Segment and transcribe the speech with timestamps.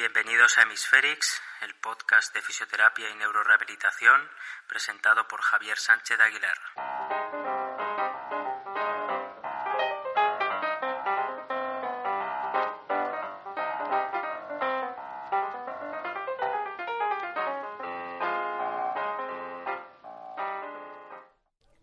[0.00, 4.18] Bienvenidos a Hemisferix, el podcast de fisioterapia y neurorehabilitación
[4.66, 6.56] presentado por Javier Sánchez Aguilar.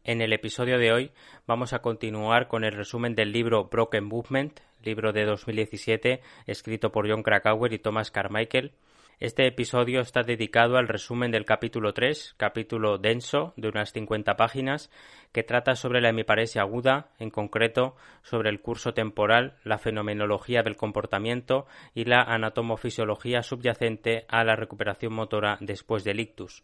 [0.03, 1.11] En el episodio de hoy
[1.45, 7.09] vamos a continuar con el resumen del libro Broken Movement, libro de 2017 escrito por
[7.09, 8.73] John Krakauer y Thomas Carmichael.
[9.19, 14.91] Este episodio está dedicado al resumen del capítulo 3, capítulo denso de unas 50 páginas,
[15.31, 20.75] que trata sobre la hemiparesia aguda, en concreto sobre el curso temporal, la fenomenología del
[20.75, 21.65] comportamiento
[21.95, 26.63] y la anatomofisiología subyacente a la recuperación motora después del ictus.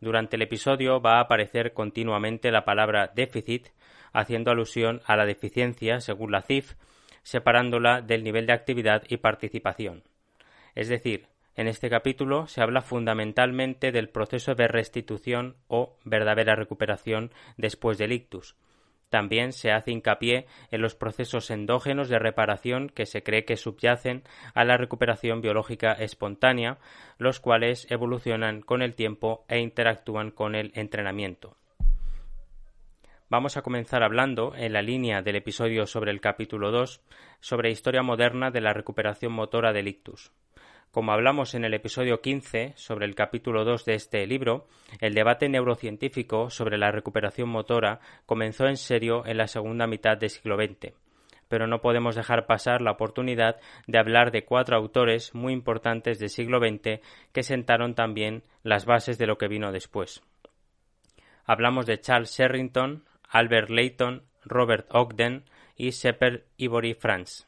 [0.00, 3.68] Durante el episodio va a aparecer continuamente la palabra déficit,
[4.12, 6.74] haciendo alusión a la deficiencia, según la CIF,
[7.22, 10.04] separándola del nivel de actividad y participación.
[10.74, 17.32] Es decir, en este capítulo se habla fundamentalmente del proceso de restitución o verdadera recuperación
[17.56, 18.56] después del ictus,
[19.10, 24.22] también se hace hincapié en los procesos endógenos de reparación que se cree que subyacen
[24.54, 26.78] a la recuperación biológica espontánea,
[27.18, 31.56] los cuales evolucionan con el tiempo e interactúan con el entrenamiento.
[33.30, 37.00] Vamos a comenzar hablando, en la línea del episodio sobre el capítulo 2,
[37.38, 40.32] sobre historia moderna de la recuperación motora del ictus.
[40.90, 44.66] Como hablamos en el episodio 15 sobre el capítulo 2 de este libro,
[45.00, 50.30] el debate neurocientífico sobre la recuperación motora comenzó en serio en la segunda mitad del
[50.30, 50.92] siglo XX.
[51.46, 56.30] Pero no podemos dejar pasar la oportunidad de hablar de cuatro autores muy importantes del
[56.30, 56.98] siglo XX
[57.30, 60.20] que sentaron también las bases de lo que vino después.
[61.44, 65.44] Hablamos de Charles Sherrington, Albert Layton, Robert Ogden
[65.76, 67.46] y Shepard Ivory Franz.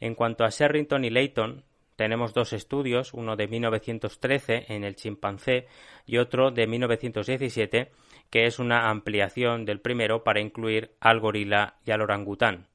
[0.00, 1.64] En cuanto a Sherrington y Layton,
[1.96, 5.66] tenemos dos estudios, uno de 1913 en el chimpancé
[6.06, 7.92] y otro de 1917,
[8.30, 12.66] que es una ampliación del primero para incluir al gorila y al orangután.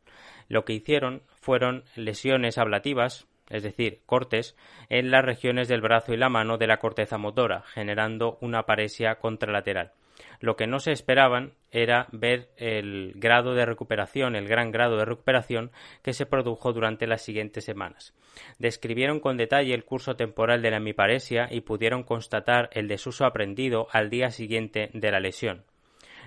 [0.48, 4.56] Lo que hicieron fueron lesiones ablativas, es decir, cortes,
[4.90, 9.16] en las regiones del brazo y la mano de la corteza motora, generando una paresia
[9.16, 9.92] contralateral.
[10.40, 15.06] Lo que no se esperaban era ver el grado de recuperación, el gran grado de
[15.06, 18.14] recuperación que se produjo durante las siguientes semanas.
[18.60, 23.88] Describieron con detalle el curso temporal de la hemiparesia y pudieron constatar el desuso aprendido
[23.92, 25.66] al día siguiente de la lesión.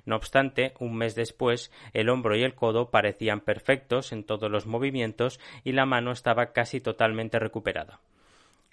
[0.04, 4.66] No obstante, un mes después, el hombro y el codo parecían perfectos en todos los
[4.66, 8.00] movimientos y la mano estaba casi totalmente recuperada.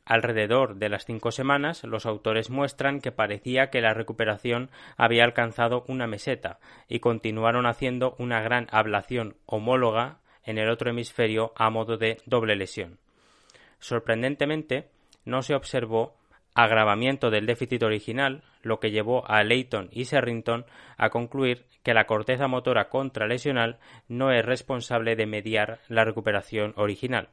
[0.07, 5.83] Alrededor de las cinco semanas, los autores muestran que parecía que la recuperación había alcanzado
[5.89, 11.97] una meseta y continuaron haciendo una gran ablación homóloga en el otro hemisferio a modo
[11.97, 12.99] de doble lesión.
[13.79, 14.87] Sorprendentemente,
[15.25, 16.15] no se observó
[16.53, 20.65] agravamiento del déficit original, lo que llevó a Leighton y Serrington
[20.95, 27.27] a concluir que la corteza motora contralesional no es responsable de mediar la recuperación original.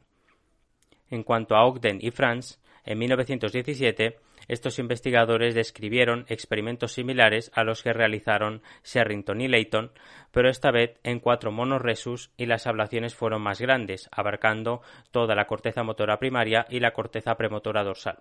[1.10, 7.82] En cuanto a Ogden y Franz, en 1917, estos investigadores describieron experimentos similares a los
[7.82, 9.92] que realizaron Sherrington y Layton,
[10.32, 15.34] pero esta vez en cuatro monos resus y las ablaciones fueron más grandes, abarcando toda
[15.34, 18.18] la corteza motora primaria y la corteza premotora dorsal.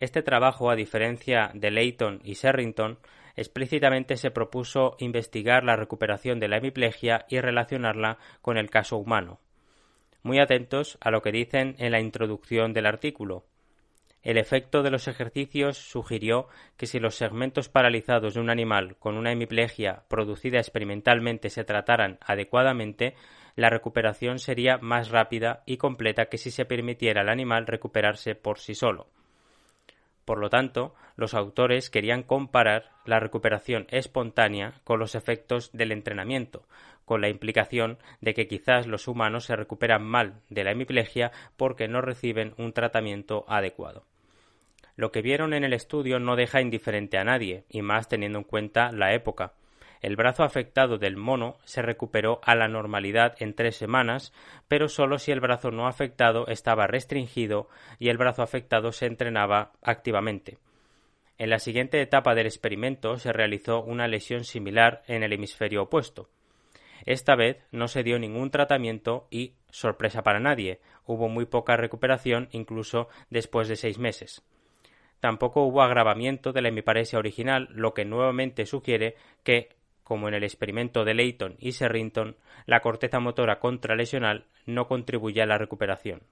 [0.00, 2.98] Este trabajo, a diferencia de Layton y Sherrington,
[3.36, 9.40] explícitamente se propuso investigar la recuperación de la hemiplegia y relacionarla con el caso humano.
[10.24, 13.44] Muy atentos a lo que dicen en la introducción del artículo.
[14.22, 16.48] El efecto de los ejercicios sugirió
[16.78, 22.18] que si los segmentos paralizados de un animal con una hemiplegia producida experimentalmente se trataran
[22.22, 23.14] adecuadamente,
[23.54, 28.58] la recuperación sería más rápida y completa que si se permitiera al animal recuperarse por
[28.58, 29.10] sí solo.
[30.24, 36.66] Por lo tanto, los autores querían comparar la recuperación espontánea con los efectos del entrenamiento,
[37.04, 41.88] con la implicación de que quizás los humanos se recuperan mal de la hemiplegia porque
[41.88, 44.04] no reciben un tratamiento adecuado.
[44.96, 48.44] Lo que vieron en el estudio no deja indiferente a nadie, y más teniendo en
[48.44, 49.52] cuenta la época.
[50.04, 54.34] El brazo afectado del mono se recuperó a la normalidad en tres semanas,
[54.68, 59.72] pero solo si el brazo no afectado estaba restringido y el brazo afectado se entrenaba
[59.80, 60.58] activamente.
[61.38, 66.28] En la siguiente etapa del experimento se realizó una lesión similar en el hemisferio opuesto.
[67.06, 72.50] Esta vez no se dio ningún tratamiento y, sorpresa para nadie, hubo muy poca recuperación
[72.52, 74.42] incluso después de seis meses.
[75.20, 79.70] Tampoco hubo agravamiento de la hemiparesia original, lo que nuevamente sugiere que,
[80.04, 82.36] como en el experimento de Leighton y Serrington,
[82.66, 86.22] la corteza motora contralesional no contribuye a la recuperación.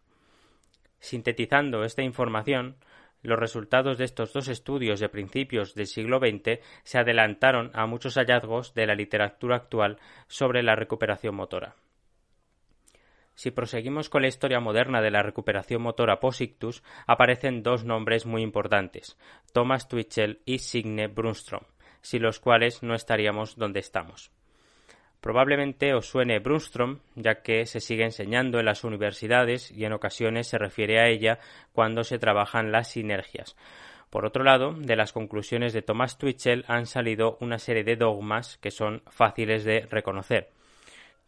[1.00, 2.76] Sintetizando esta información,
[3.22, 8.14] los resultados de estos dos estudios de principios del siglo XX se adelantaron a muchos
[8.14, 11.74] hallazgos de la literatura actual sobre la recuperación motora.
[13.34, 16.42] Si proseguimos con la historia moderna de la recuperación motora post
[17.06, 19.18] aparecen dos nombres muy importantes,
[19.52, 21.62] Thomas Twitchell y Signe Brunstrom,
[22.02, 24.30] sin los cuales no estaríamos donde estamos.
[25.22, 30.48] Probablemente os suene Brunstrom, ya que se sigue enseñando en las universidades y en ocasiones
[30.48, 31.38] se refiere a ella
[31.72, 33.56] cuando se trabajan las sinergias.
[34.10, 38.58] Por otro lado, de las conclusiones de Thomas Twitchell han salido una serie de dogmas
[38.58, 40.50] que son fáciles de reconocer.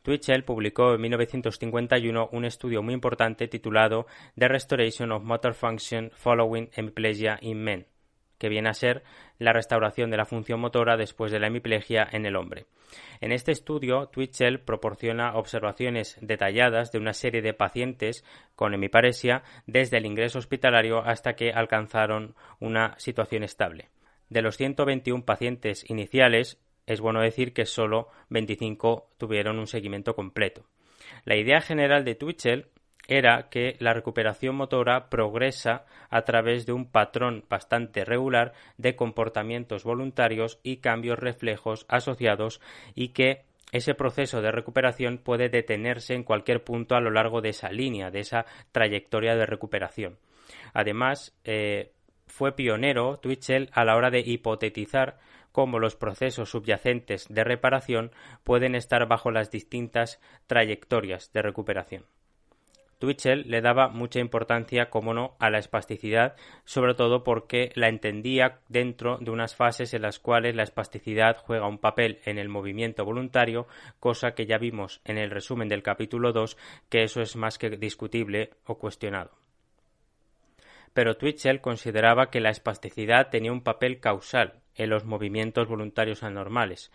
[0.02, 4.06] Twitchell publicó en 1951 un estudio muy importante titulado
[4.36, 7.86] The Restoration of Motor Function Following Hemiplegia in Men,
[8.38, 9.02] que viene a ser
[9.38, 12.66] la restauración de la función motora después de la hemiplegia en el hombre.
[13.20, 19.98] En este estudio, Twitchell proporciona observaciones detalladas de una serie de pacientes con hemiparesia desde
[19.98, 23.88] el ingreso hospitalario hasta que alcanzaron una situación estable.
[24.28, 30.66] De los 121 pacientes iniciales, es bueno decir que solo 25 tuvieron un seguimiento completo.
[31.24, 32.68] La idea general de Twitchell
[33.08, 39.84] era que la recuperación motora progresa a través de un patrón bastante regular de comportamientos
[39.84, 42.60] voluntarios y cambios reflejos asociados
[42.94, 43.42] y que
[43.72, 48.10] ese proceso de recuperación puede detenerse en cualquier punto a lo largo de esa línea,
[48.10, 50.16] de esa trayectoria de recuperación.
[50.72, 51.90] Además, eh,
[52.28, 55.18] fue pionero Twitchell a la hora de hipotetizar
[55.50, 58.12] cómo los procesos subyacentes de reparación
[58.42, 62.04] pueden estar bajo las distintas trayectorias de recuperación.
[63.04, 68.60] Twitchell le daba mucha importancia, como no, a la espasticidad, sobre todo porque la entendía
[68.68, 73.04] dentro de unas fases en las cuales la espasticidad juega un papel en el movimiento
[73.04, 73.66] voluntario,
[74.00, 76.56] cosa que ya vimos en el resumen del capítulo 2,
[76.88, 79.32] que eso es más que discutible o cuestionado
[80.94, 86.92] pero Twitchell consideraba que la espasticidad tenía un papel causal en los movimientos voluntarios anormales.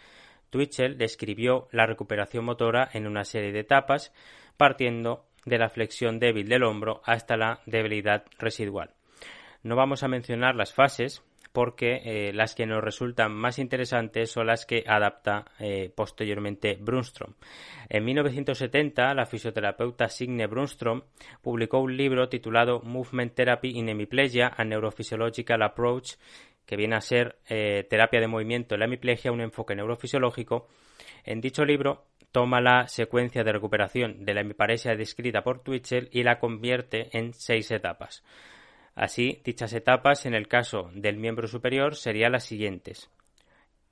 [0.52, 4.14] Twitchell describió la recuperación motora en una serie de etapas,
[4.56, 8.92] partiendo de la flexión débil del hombro hasta la debilidad residual.
[9.64, 14.48] No vamos a mencionar las fases, porque eh, las que nos resultan más interesantes son
[14.48, 17.34] las que adapta eh, posteriormente Brunstrom.
[17.90, 21.02] En 1970, la fisioterapeuta Signe Brunstrom
[21.42, 26.14] publicó un libro titulado Movement Therapy in Hemiplegia, a Neurophysiological Approach,
[26.66, 30.68] que viene a ser eh, terapia de movimiento en la hemiplegia, un enfoque neurofisiológico.
[31.24, 36.24] En dicho libro toma la secuencia de recuperación de la hemiparesia descrita por Twitchell y
[36.24, 38.24] la convierte en seis etapas.
[38.96, 43.10] Así, dichas etapas en el caso del miembro superior serían las siguientes.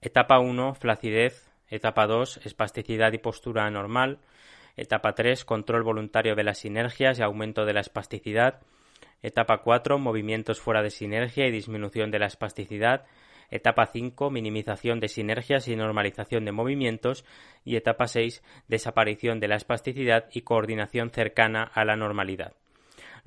[0.01, 1.49] Etapa 1, flacidez.
[1.69, 4.19] Etapa 2, espasticidad y postura anormal.
[4.75, 8.61] Etapa 3, control voluntario de las sinergias y aumento de la espasticidad.
[9.21, 13.05] Etapa 4, movimientos fuera de sinergia y disminución de la espasticidad.
[13.49, 17.25] Etapa 5, minimización de sinergias y normalización de movimientos.
[17.63, 22.53] Y etapa 6, desaparición de la espasticidad y coordinación cercana a la normalidad.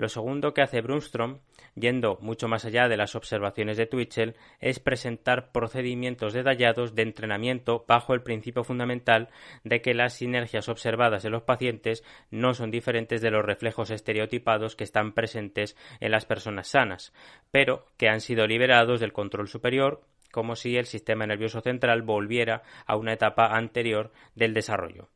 [0.01, 1.41] Lo segundo que hace Brunstrom,
[1.75, 7.85] yendo mucho más allá de las observaciones de Twitchell, es presentar procedimientos detallados de entrenamiento
[7.87, 9.29] bajo el principio fundamental
[9.63, 14.75] de que las sinergias observadas en los pacientes no son diferentes de los reflejos estereotipados
[14.75, 17.13] que están presentes en las personas sanas,
[17.51, 20.01] pero que han sido liberados del control superior
[20.33, 25.11] como si el sistema nervioso central volviera a una etapa anterior del desarrollo.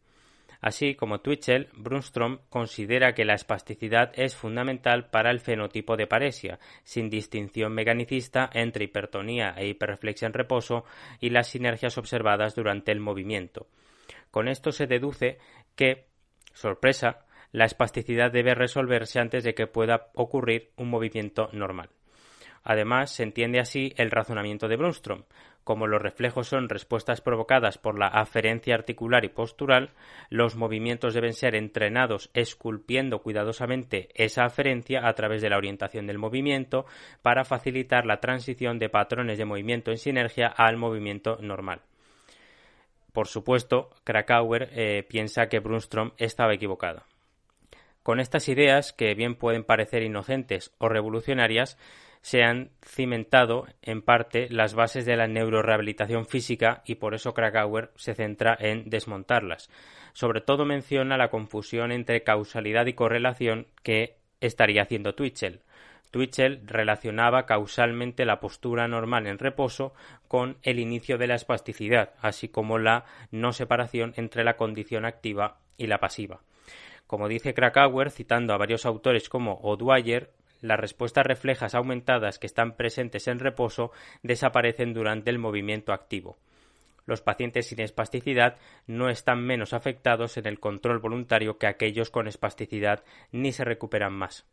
[0.65, 6.59] Así como Twitchell, Brunstrom considera que la espasticidad es fundamental para el fenotipo de paresia,
[6.85, 10.87] sin distinción mecanicista entre hipertonía e hiperreflexia en reposo
[11.21, 13.67] y las sinergias observadas durante el movimiento.
[14.31, 15.37] Con esto se deduce
[15.77, 16.07] que,
[16.55, 21.91] sorpresa, la espasticidad debe resolverse antes de que pueda ocurrir un movimiento normal.
[22.65, 25.25] Además, se entiende así el razonamiento de Brunstrom.
[25.65, 29.91] Como los reflejos son respuestas provocadas por la aferencia articular y postural,
[30.29, 36.19] los movimientos deben ser entrenados esculpiendo cuidadosamente esa aferencia a través de la orientación del
[36.19, 36.85] movimiento
[37.23, 41.81] para facilitar la transición de patrones de movimiento en sinergia al movimiento normal.
[43.13, 47.05] Por supuesto, Krakauer eh, piensa que Brunstrom estaba equivocado.
[48.03, 51.79] Con estas ideas, que bien pueden parecer inocentes o revolucionarias,
[52.25, 57.91] se han cimentado en parte las bases de la neurorehabilitación física y por eso Krakauer
[57.97, 59.69] se centra en desmontarlas.
[60.15, 65.61] Sobre todo menciona la confusión entre causalidad y correlación que estaría haciendo Twitchell.
[66.11, 69.93] Twitchell relacionaba causalmente la postura normal en reposo
[70.27, 75.59] con el inicio de la espasticidad, así como la no separación entre la condición activa
[75.77, 76.41] y la pasiva.
[77.07, 80.31] Como dice Krakauer, citando a varios autores como O'Dwyer,
[80.65, 83.93] las respuestas reflejas aumentadas que están presentes en reposo
[84.23, 86.39] desaparecen durante el movimiento activo.
[87.05, 88.57] Los pacientes sin espasticidad
[88.87, 94.15] no están menos afectados en el control voluntario que aquellos con espasticidad ni se recuperan
[94.15, 94.47] más.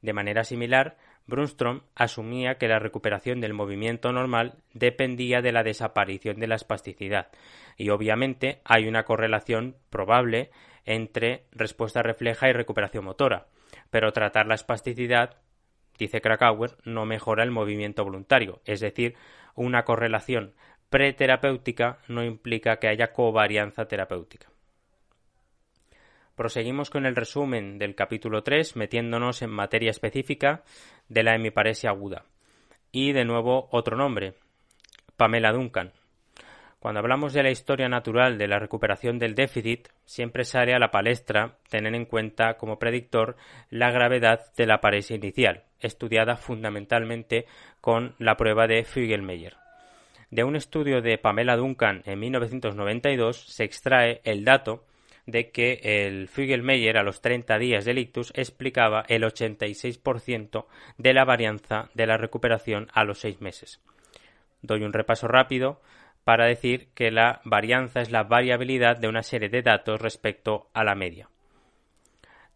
[0.00, 6.40] De manera similar, Brunstrom asumía que la recuperación del movimiento normal dependía de la desaparición
[6.40, 7.28] de la espasticidad,
[7.76, 10.50] y obviamente hay una correlación probable
[10.86, 13.46] entre respuesta refleja y recuperación motora,
[13.90, 15.36] pero tratar la espasticidad,
[16.02, 19.14] dice Krakauer, no mejora el movimiento voluntario, es decir,
[19.54, 20.54] una correlación
[20.90, 24.48] preterapéutica no implica que haya covarianza terapéutica.
[26.36, 30.64] Proseguimos con el resumen del capítulo 3, metiéndonos en materia específica
[31.08, 32.24] de la hemiparesia aguda.
[32.90, 34.34] Y de nuevo otro nombre,
[35.16, 35.92] Pamela Duncan.
[36.78, 40.90] Cuando hablamos de la historia natural de la recuperación del déficit, siempre sale a la
[40.90, 43.36] palestra tener en cuenta como predictor
[43.70, 47.46] la gravedad de la paresia inicial, estudiada fundamentalmente
[47.80, 49.56] con la prueba de Fugel-Meyer.
[50.30, 54.86] De un estudio de Pamela Duncan en 1992 se extrae el dato
[55.26, 61.24] de que el Fugel-Meyer a los 30 días del ictus explicaba el 86% de la
[61.24, 63.80] varianza de la recuperación a los 6 meses.
[64.62, 65.80] Doy un repaso rápido
[66.24, 70.84] para decir que la varianza es la variabilidad de una serie de datos respecto a
[70.84, 71.28] la media.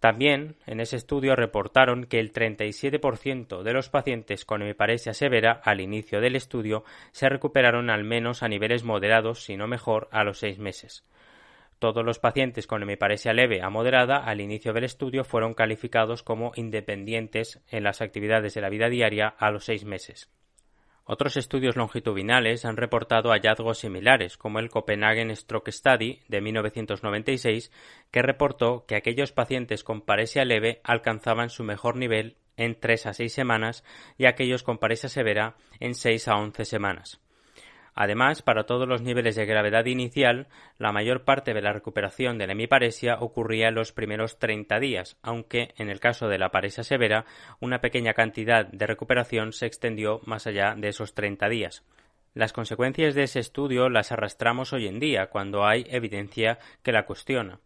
[0.00, 5.80] También en ese estudio reportaron que el 37% de los pacientes con hemiparesia severa al
[5.80, 10.38] inicio del estudio se recuperaron al menos a niveles moderados, si no mejor, a los
[10.38, 11.04] seis meses.
[11.78, 16.52] Todos los pacientes con hemiparesia leve a moderada al inicio del estudio fueron calificados como
[16.56, 20.30] independientes en las actividades de la vida diaria a los seis meses.
[21.08, 27.70] Otros estudios longitudinales han reportado hallazgos similares, como el Copenhagen Stroke Study de 1996,
[28.10, 33.14] que reportó que aquellos pacientes con paresia leve alcanzaban su mejor nivel en tres a
[33.14, 33.84] seis semanas
[34.18, 37.20] y aquellos con paresia severa en seis a once semanas.
[37.98, 42.46] Además, para todos los niveles de gravedad inicial, la mayor parte de la recuperación de
[42.46, 46.84] la hemiparesia ocurría en los primeros 30 días, aunque en el caso de la paresia
[46.84, 47.24] severa,
[47.58, 51.84] una pequeña cantidad de recuperación se extendió más allá de esos 30 días.
[52.34, 57.06] Las consecuencias de ese estudio las arrastramos hoy en día, cuando hay evidencia que la
[57.06, 57.60] cuestiona.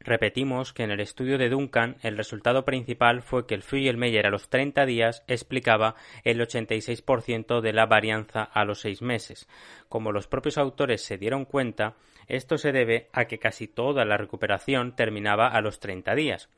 [0.00, 4.30] Repetimos que en el estudio de Duncan el resultado principal fue que el Fugel-Meyer a
[4.30, 9.48] los 30 días explicaba el 86% de la varianza a los 6 meses.
[9.88, 11.96] Como los propios autores se dieron cuenta,
[12.28, 16.48] esto se debe a que casi toda la recuperación terminaba a los 30 días.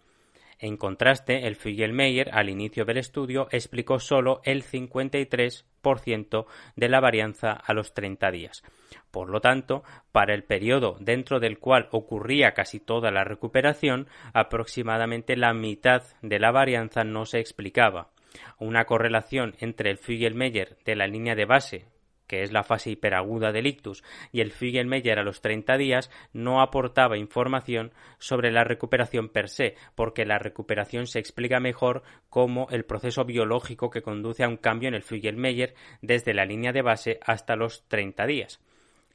[0.60, 7.52] En contraste, el Fugel-Meyer al inicio del estudio explicó solo el 53% de la varianza
[7.52, 8.62] a los 30 días.
[9.10, 15.34] Por lo tanto, para el periodo dentro del cual ocurría casi toda la recuperación, aproximadamente
[15.34, 18.10] la mitad de la varianza no se explicaba.
[18.58, 21.86] Una correlación entre el Fugel-Meyer de la línea de base
[22.30, 26.62] que es la fase hiperaguda del ictus, y el Fugel-Meyer a los 30 días no
[26.62, 32.84] aportaba información sobre la recuperación per se, porque la recuperación se explica mejor como el
[32.84, 37.18] proceso biológico que conduce a un cambio en el Fugel-Meyer desde la línea de base
[37.26, 38.60] hasta los 30 días.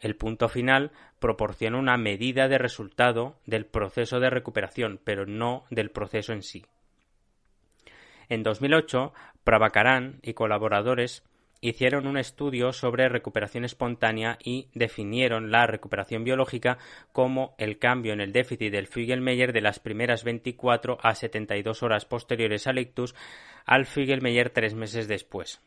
[0.01, 5.89] El punto final proporciona una medida de resultado del proceso de recuperación, pero no del
[5.89, 6.65] proceso en sí.
[8.27, 9.13] En 2008,
[9.45, 11.23] Prabhakaran y colaboradores
[11.69, 16.77] hicieron un estudio sobre recuperación espontánea y definieron la recuperación biológica
[17.11, 22.05] como el cambio en el déficit del Fugel-Meyer de las primeras 24 a 72 horas
[22.05, 23.15] posteriores al ictus
[23.65, 25.61] al Fugel-Meyer tres meses después.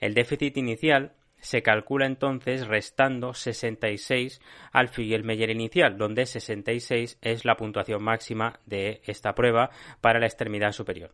[0.00, 1.12] El déficit inicial
[1.44, 4.40] se calcula entonces restando 66
[4.72, 10.72] al Fugel-Meyer inicial, donde 66 es la puntuación máxima de esta prueba para la extremidad
[10.72, 11.12] superior.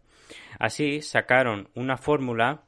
[0.59, 2.63] Así sacaron una fórmula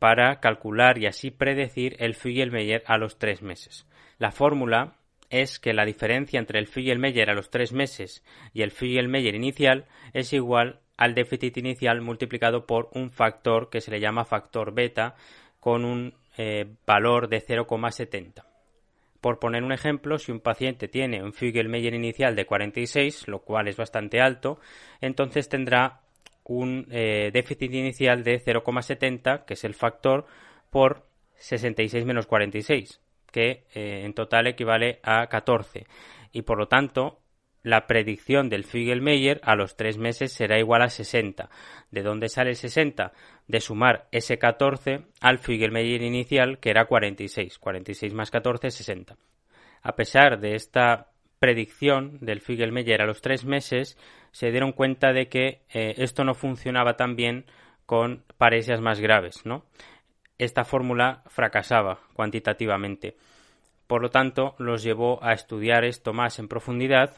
[0.00, 3.86] para calcular y así predecir el Fugel-Meyer a los tres meses.
[4.18, 4.94] La fórmula
[5.28, 9.84] es que la diferencia entre el Fugel-Meyer a los tres meses y el Fugel-Meyer inicial
[10.12, 15.14] es igual al déficit inicial multiplicado por un factor que se le llama factor beta
[15.60, 18.44] con un eh, valor de 0,70.
[19.20, 23.68] Por poner un ejemplo, si un paciente tiene un Fugel-Meyer inicial de 46, lo cual
[23.68, 24.58] es bastante alto,
[25.02, 26.00] entonces tendrá
[26.50, 30.26] un eh, déficit inicial de 0,70, que es el factor,
[30.68, 35.86] por 66 menos 46, que eh, en total equivale a 14.
[36.32, 37.20] Y por lo tanto,
[37.62, 41.48] la predicción del Fugel-Meyer a los tres meses será igual a 60.
[41.92, 43.12] ¿De dónde sale el 60?
[43.46, 47.60] De sumar ese 14 al Fugel-Meyer inicial, que era 46.
[47.60, 49.16] 46 más 14, 60.
[49.82, 51.09] A pesar de esta
[51.40, 53.98] predicción del Figelmeyer a los tres meses,
[54.30, 57.46] se dieron cuenta de que eh, esto no funcionaba tan bien
[57.86, 59.64] con paresias más graves, ¿no?
[60.38, 63.16] Esta fórmula fracasaba cuantitativamente.
[63.86, 67.16] Por lo tanto, los llevó a estudiar esto más en profundidad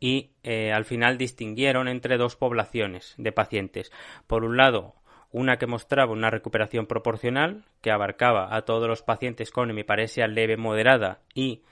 [0.00, 3.92] y eh, al final distinguieron entre dos poblaciones de pacientes.
[4.26, 4.94] Por un lado,
[5.30, 10.56] una que mostraba una recuperación proporcional, que abarcaba a todos los pacientes con hemiparesia leve
[10.56, 11.62] moderada y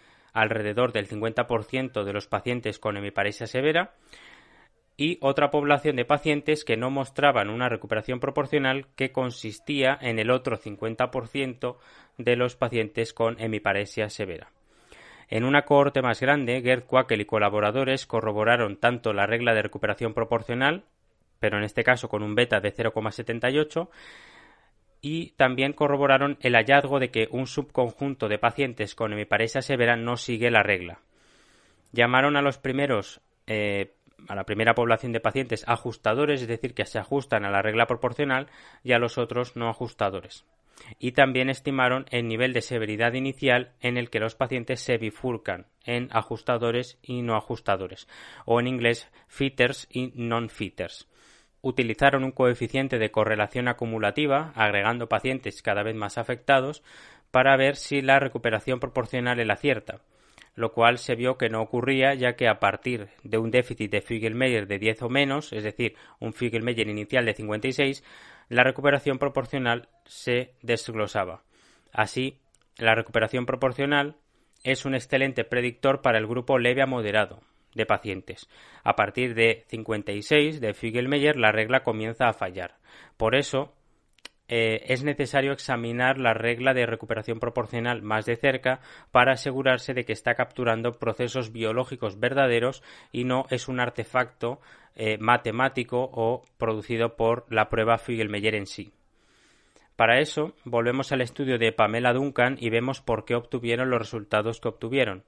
[0.40, 3.94] alrededor del 50% de los pacientes con hemiparesia severa,
[4.96, 10.30] y otra población de pacientes que no mostraban una recuperación proporcional que consistía en el
[10.30, 11.76] otro 50%
[12.18, 14.50] de los pacientes con hemiparesia severa.
[15.28, 20.14] En una cohorte más grande, Gerd Quackel y colaboradores corroboraron tanto la regla de recuperación
[20.14, 20.84] proporcional,
[21.38, 23.88] pero en este caso con un beta de 0,78,
[25.00, 30.16] y también corroboraron el hallazgo de que un subconjunto de pacientes con hemiparesia severa no
[30.16, 31.00] sigue la regla.
[31.92, 33.92] Llamaron a los primeros eh,
[34.26, 37.86] a la primera población de pacientes ajustadores, es decir, que se ajustan a la regla
[37.86, 38.48] proporcional,
[38.82, 40.44] y a los otros no ajustadores.
[40.98, 45.66] Y también estimaron el nivel de severidad inicial en el que los pacientes se bifurcan
[45.84, 48.08] en ajustadores y no ajustadores,
[48.44, 51.08] o en inglés fitters y non-fitters
[51.68, 56.82] utilizaron un coeficiente de correlación acumulativa, agregando pacientes cada vez más afectados,
[57.30, 60.00] para ver si la recuperación proporcional era cierta,
[60.54, 64.00] lo cual se vio que no ocurría ya que a partir de un déficit de
[64.00, 68.02] Figelmeyer de 10 o menos, es decir, un Figelmeyer inicial de 56,
[68.48, 71.42] la recuperación proporcional se desglosaba.
[71.92, 72.38] Así,
[72.78, 74.16] la recuperación proporcional
[74.64, 77.42] es un excelente predictor para el grupo leve a moderado,
[77.74, 78.48] de pacientes.
[78.84, 82.76] A partir de 56 de Figelmeyer la regla comienza a fallar.
[83.16, 83.72] Por eso
[84.48, 88.80] eh, es necesario examinar la regla de recuperación proporcional más de cerca
[89.12, 92.82] para asegurarse de que está capturando procesos biológicos verdaderos
[93.12, 94.60] y no es un artefacto
[94.96, 98.90] eh, matemático o producido por la prueba Figelmeyer en sí.
[99.96, 104.60] Para eso, volvemos al estudio de Pamela Duncan y vemos por qué obtuvieron los resultados
[104.60, 105.24] que obtuvieron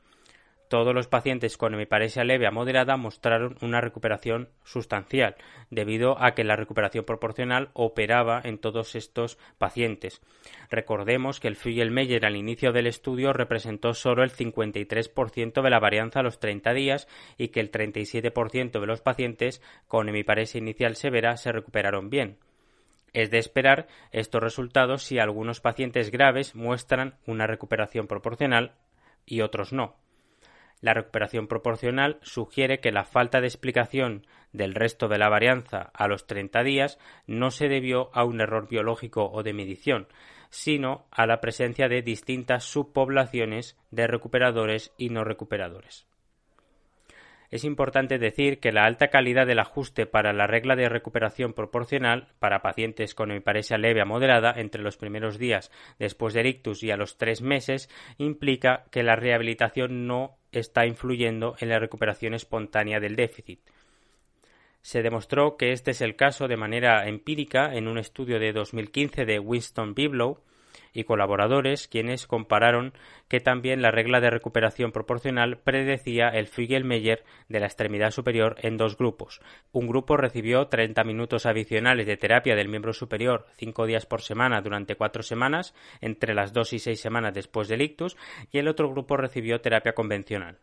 [0.70, 5.35] todos los pacientes con hemiparesia leve a moderada mostraron una recuperación sustancial,
[5.68, 10.22] debido a que la recuperación proporcional operaba en todos estos pacientes.
[10.70, 16.20] Recordemos que el Figelmeyer al inicio del estudio representó solo el 53% de la varianza
[16.20, 21.37] a los 30 días y que el 37% de los pacientes con hemiparesia inicial severa
[21.37, 22.38] se recuperaron bien.
[23.12, 28.76] Es de esperar estos resultados si algunos pacientes graves muestran una recuperación proporcional
[29.26, 29.96] y otros no.
[30.80, 36.08] La recuperación proporcional sugiere que la falta de explicación del resto de la varianza a
[36.08, 40.08] los 30 días no se debió a un error biológico o de medición,
[40.48, 46.09] sino a la presencia de distintas subpoblaciones de recuperadores y no recuperadores.
[47.50, 52.28] Es importante decir que la alta calidad del ajuste para la regla de recuperación proporcional
[52.38, 56.92] para pacientes con hemiparesia leve a moderada entre los primeros días después del ictus y
[56.92, 63.00] a los tres meses implica que la rehabilitación no está influyendo en la recuperación espontánea
[63.00, 63.60] del déficit.
[64.82, 69.24] Se demostró que este es el caso de manera empírica en un estudio de 2015
[69.24, 70.38] de Winston Biblow,
[70.92, 72.92] y colaboradores, quienes compararon
[73.29, 78.76] que también la regla de recuperación proporcional predecía el Figelmeyer de la extremidad superior en
[78.76, 79.40] dos grupos.
[79.72, 84.61] Un grupo recibió 30 minutos adicionales de terapia del miembro superior cinco días por semana
[84.61, 88.16] durante cuatro semanas, entre las dos y seis semanas después del ictus,
[88.50, 90.59] y el otro grupo recibió terapia convencional.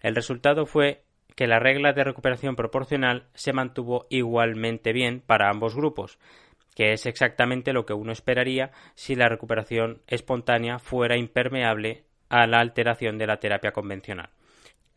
[0.00, 1.02] El resultado fue
[1.34, 6.18] que la regla de recuperación proporcional se mantuvo igualmente bien para ambos grupos,
[6.78, 12.60] que es exactamente lo que uno esperaría si la recuperación espontánea fuera impermeable a la
[12.60, 14.30] alteración de la terapia convencional.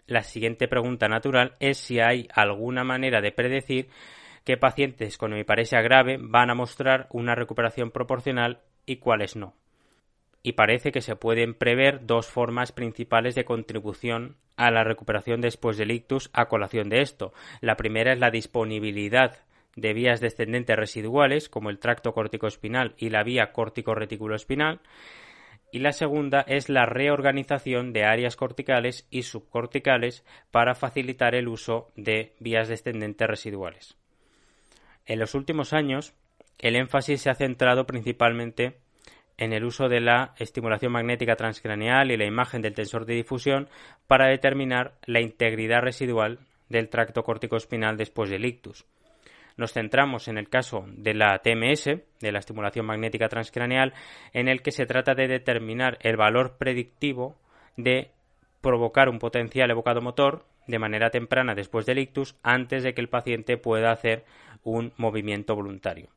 [0.06, 3.90] La siguiente pregunta natural es si hay alguna manera de predecir
[4.44, 9.56] qué pacientes con hemiparesia grave van a mostrar una recuperación proporcional y cuáles no.
[10.44, 15.78] Y parece que se pueden prever dos formas principales de contribución a la recuperación después
[15.78, 17.34] del ictus a colación de esto.
[17.60, 19.40] La primera es la disponibilidad
[19.76, 24.82] de vías descendentes residuales, como el tracto corticoespinal y la vía córtico-reticuloespinal,
[25.72, 31.92] y la segunda es la reorganización de áreas corticales y subcorticales para facilitar el uso
[31.96, 33.96] de vías descendentes residuales.
[35.06, 36.14] En los últimos años,
[36.60, 38.78] el énfasis se ha centrado principalmente
[39.38, 43.70] en el uso de la estimulación magnética transcraneal y la imagen del tensor de difusión
[44.08, 48.86] para determinar la integridad residual del tracto corticoespinal después del ictus
[49.58, 53.94] nos centramos en el caso de la TMS, de la estimulación magnética transcraneal,
[54.34, 57.36] en el que se trata de determinar el valor predictivo
[57.78, 58.12] de
[58.62, 63.10] provocar un potencial evocado motor de manera temprana después del ictus antes de que el
[63.10, 64.24] paciente pueda hacer
[64.64, 66.10] un movimiento voluntario.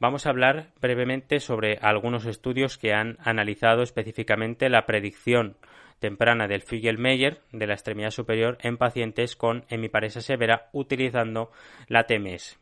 [0.00, 5.56] Vamos a hablar brevemente sobre algunos estudios que han analizado específicamente la predicción
[5.98, 11.50] temprana del Figel-Meyer de la extremidad superior en pacientes con hemiparesia severa utilizando
[11.88, 12.58] la TMS.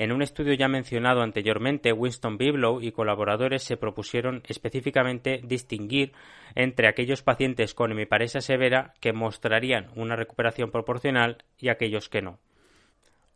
[0.00, 6.12] En un estudio ya mencionado anteriormente, Winston Biblow y colaboradores se propusieron específicamente distinguir
[6.54, 12.38] entre aquellos pacientes con hemiparesia severa que mostrarían una recuperación proporcional y aquellos que no.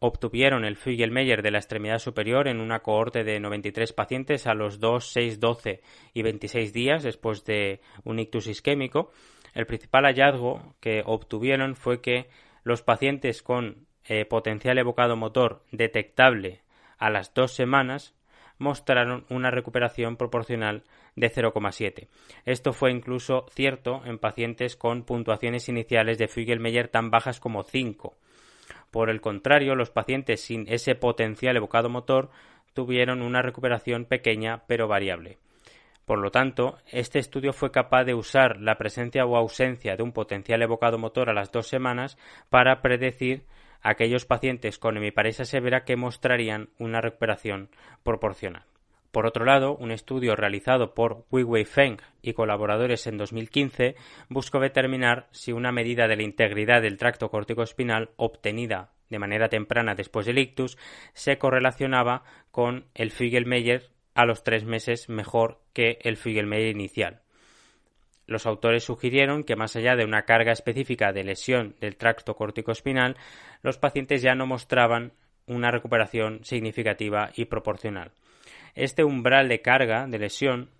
[0.06, 4.78] Obtuvieron el Figel-Meyer de la extremidad superior en una cohorte de 93 pacientes a los
[4.78, 5.80] 2, 6, 12
[6.12, 9.12] y 26 días después de un ictus isquémico.
[9.54, 12.28] El principal hallazgo que obtuvieron fue que
[12.64, 16.60] los pacientes con eh, potencial evocado motor detectable
[16.98, 18.14] a las dos semanas
[18.58, 20.84] mostraron una recuperación proporcional
[21.16, 22.08] de 0,7.
[22.44, 28.18] Esto fue incluso cierto en pacientes con puntuaciones iniciales de Figel-Meyer tan bajas como 5.
[28.94, 32.30] Por el contrario, los pacientes sin ese potencial evocado motor
[32.74, 35.38] tuvieron una recuperación pequeña pero variable.
[36.04, 40.12] Por lo tanto, este estudio fue capaz de usar la presencia o ausencia de un
[40.12, 42.16] potencial evocado motor a las dos semanas
[42.50, 43.42] para predecir
[43.82, 47.70] aquellos pacientes con hemiparesia severa que mostrarían una recuperación
[48.04, 48.62] proporcional.
[49.14, 53.94] Por otro lado, un estudio realizado por Wei Feng y colaboradores en 2015
[54.28, 57.30] buscó determinar si una medida de la integridad del tracto
[57.62, 60.76] espinal obtenida de manera temprana después del ictus
[61.12, 63.84] se correlacionaba con el Figel-Meyer
[64.16, 67.20] a los tres meses mejor que el Figel-Meyer inicial.
[68.26, 72.36] Los autores sugirieron que más allá de una carga específica de lesión del tracto
[72.72, 73.16] espinal,
[73.62, 75.12] los pacientes ya no mostraban
[75.46, 78.10] una recuperación significativa y proporcional.
[78.74, 80.70] Este umbral de carga de lesión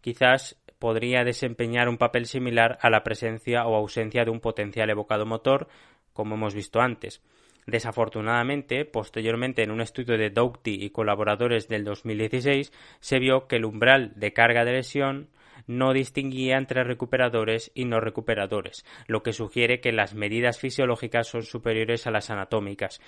[0.00, 5.26] quizás podría desempeñar un papel similar a la presencia o ausencia de un potencial evocado
[5.26, 5.68] motor,
[6.12, 7.22] como hemos visto antes.
[7.66, 13.64] Desafortunadamente, posteriormente en un estudio de Doughty y colaboradores del 2016, se vio que el
[13.64, 15.28] umbral de carga de lesión
[15.66, 21.42] no distinguía entre recuperadores y no recuperadores, lo que sugiere que las medidas fisiológicas son
[21.42, 23.00] superiores a las anatómicas.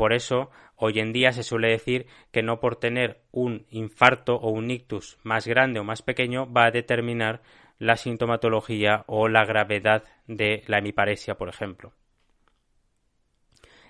[0.00, 4.48] Por eso, hoy en día se suele decir que no por tener un infarto o
[4.48, 7.42] un ictus más grande o más pequeño va a determinar
[7.78, 11.92] la sintomatología o la gravedad de la hemiparesia, por ejemplo.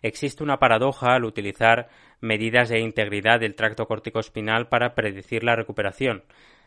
[0.03, 1.89] Existe una paradoja al utilizar
[2.21, 3.87] medidas de integridad del tracto
[4.19, 6.25] espinal para predecir la recuperación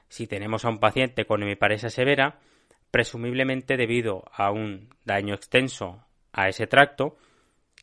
[0.08, 2.40] si tenemos a un paciente con hemiparesia severa,
[2.92, 7.18] presumiblemente debido a un daño extenso a ese tracto,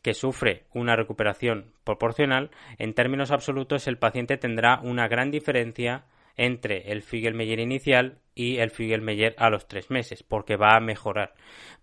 [0.01, 6.05] que sufre una recuperación proporcional, en términos absolutos el paciente tendrá una gran diferencia
[6.37, 11.33] entre el Figel-Meyer inicial y el Figel-Meyer a los tres meses, porque va a mejorar.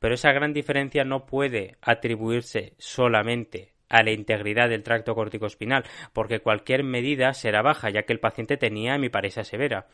[0.01, 6.41] Pero esa gran diferencia no puede atribuirse solamente a la integridad del tracto espinal, porque
[6.41, 9.87] cualquier medida será baja, ya que el paciente tenía hemiparesia severa.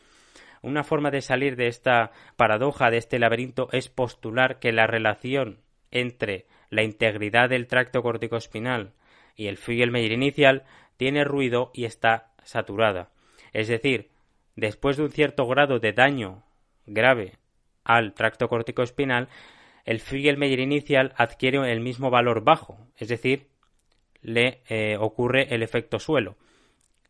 [0.61, 5.59] Una forma de salir de esta paradoja, de este laberinto, es postular que la relación
[5.91, 8.03] entre la integridad del tracto
[8.37, 8.93] espinal
[9.35, 10.63] y el Figel-Meyer inicial
[10.97, 13.09] tiene ruido y está saturada.
[13.53, 14.09] Es decir,
[14.55, 16.43] después de un cierto grado de daño
[16.85, 17.33] grave
[17.83, 18.49] al tracto
[18.83, 19.29] espinal,
[19.85, 23.47] el Figel-Meyer inicial adquiere el mismo valor bajo, es decir,
[24.21, 26.37] le eh, ocurre el efecto suelo.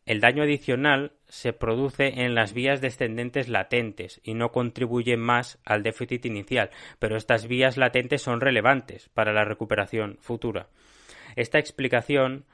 [0.06, 5.82] El daño adicional se produce en las vías descendentes latentes y no contribuye más al
[5.82, 10.68] déficit inicial, pero estas vías latentes son relevantes para la recuperación futura.
[11.34, 12.44] Esta explicación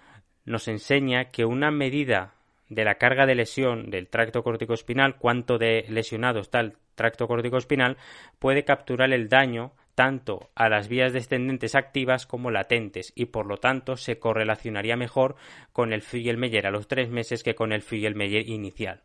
[0.47, 2.33] nos enseña que una medida
[2.71, 7.99] de la carga de lesión del tracto espinal, cuánto de lesionado está el tracto espinal,
[8.39, 13.59] puede capturar el daño tanto a las vías descendentes activas como latentes y por lo
[13.59, 15.37] tanto se correlacionaría mejor
[15.73, 19.03] con el Figel-Meyer a los tres meses que con el Figel-Meyer inicial.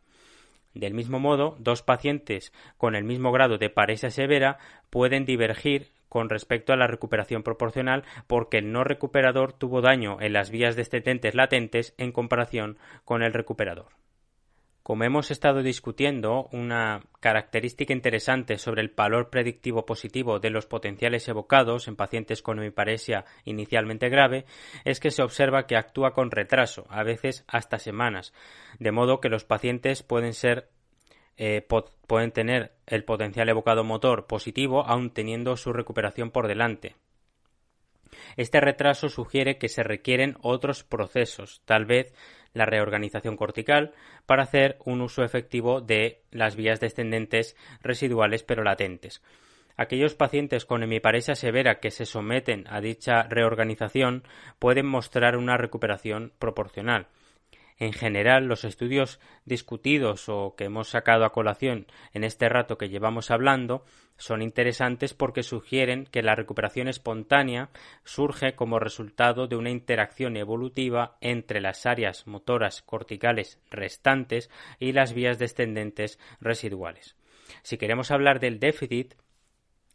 [0.73, 6.30] Del mismo modo, dos pacientes con el mismo grado de paresia severa pueden divergir con
[6.30, 11.36] respecto a la recuperación proporcional porque el no recuperador tuvo daño en las vías descendentes
[11.36, 13.96] latentes en comparación con el recuperador.
[14.88, 21.28] Como hemos estado discutiendo, una característica interesante sobre el valor predictivo positivo de los potenciales
[21.28, 24.45] evocados en pacientes con hemiparesia inicialmente grave
[24.86, 28.32] es que se observa que actúa con retraso, a veces hasta semanas,
[28.80, 30.69] de modo que los pacientes pueden ser
[31.36, 31.67] eh,
[32.08, 36.95] pueden tener el potencial evocado motor positivo aun teniendo su recuperación por delante.
[38.38, 42.13] Este retraso sugiere que se requieren otros procesos, tal vez
[42.57, 43.93] la reorganización cortical,
[44.25, 49.21] para hacer un uso efectivo de las vías descendentes residuales pero latentes.
[49.77, 54.23] Aquellos pacientes con hemiparesia severa que se someten a dicha reorganización
[54.57, 57.07] pueden mostrar una recuperación proporcional.
[57.79, 62.89] En general, los estudios discutidos o que hemos sacado a colación en este rato que
[62.89, 63.85] llevamos hablando
[64.17, 67.69] son interesantes porque sugieren que la recuperación espontánea
[68.03, 74.49] surge como resultado de una interacción evolutiva entre las áreas motoras corticales restantes
[74.80, 77.15] y las vías descendentes residuales.
[77.62, 79.13] Si queremos hablar del déficit,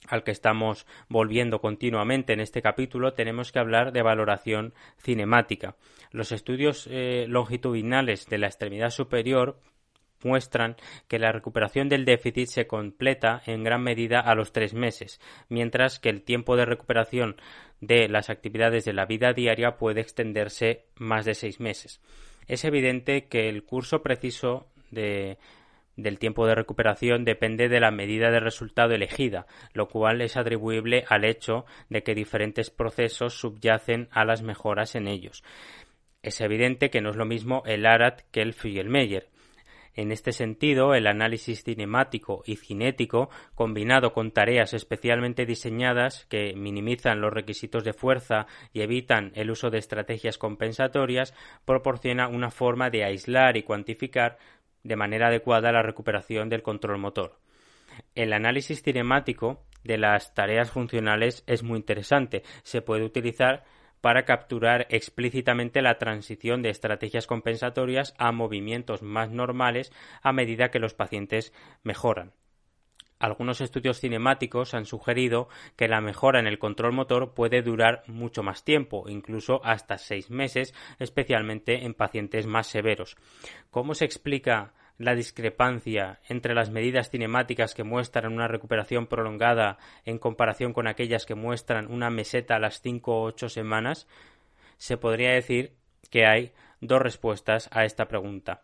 [0.08, 5.76] al que estamos volviendo continuamente en este capítulo, tenemos que hablar de valoración cinemática.
[6.10, 9.60] Los estudios eh, longitudinales de la extremidad superior
[10.24, 10.76] muestran
[11.08, 15.98] que la recuperación del déficit se completa en gran medida a los tres meses, mientras
[15.98, 17.36] que el tiempo de recuperación
[17.80, 22.00] de las actividades de la vida diaria puede extenderse más de seis meses.
[22.46, 25.38] Es evidente que el curso preciso de
[25.96, 31.04] del tiempo de recuperación depende de la medida de resultado elegida, lo cual es atribuible
[31.08, 35.42] al hecho de que diferentes procesos subyacen a las mejoras en ellos.
[36.22, 38.54] Es evidente que no es lo mismo el ARAT que el
[38.88, 39.28] Meyer.
[39.94, 47.20] En este sentido, el análisis cinemático y cinético, combinado con tareas especialmente diseñadas que minimizan
[47.20, 51.34] los requisitos de fuerza y evitan el uso de estrategias compensatorias,
[51.66, 54.38] proporciona una forma de aislar y cuantificar
[54.82, 57.38] de manera adecuada la recuperación del control motor.
[58.14, 62.42] El análisis cinemático de las tareas funcionales es muy interesante.
[62.62, 63.64] Se puede utilizar
[64.02, 70.80] para capturar explícitamente la transición de estrategias compensatorias a movimientos más normales a medida que
[70.80, 72.32] los pacientes mejoran.
[73.22, 78.42] Algunos estudios cinemáticos han sugerido que la mejora en el control motor puede durar mucho
[78.42, 83.16] más tiempo, incluso hasta seis meses, especialmente en pacientes más severos.
[83.70, 90.18] ¿Cómo se explica la discrepancia entre las medidas cinemáticas que muestran una recuperación prolongada en
[90.18, 94.06] comparación con aquellas que muestran una meseta a las cinco o ocho semanas?
[94.76, 95.72] Se podría decir
[96.10, 98.62] que hay dos respuestas a esta pregunta.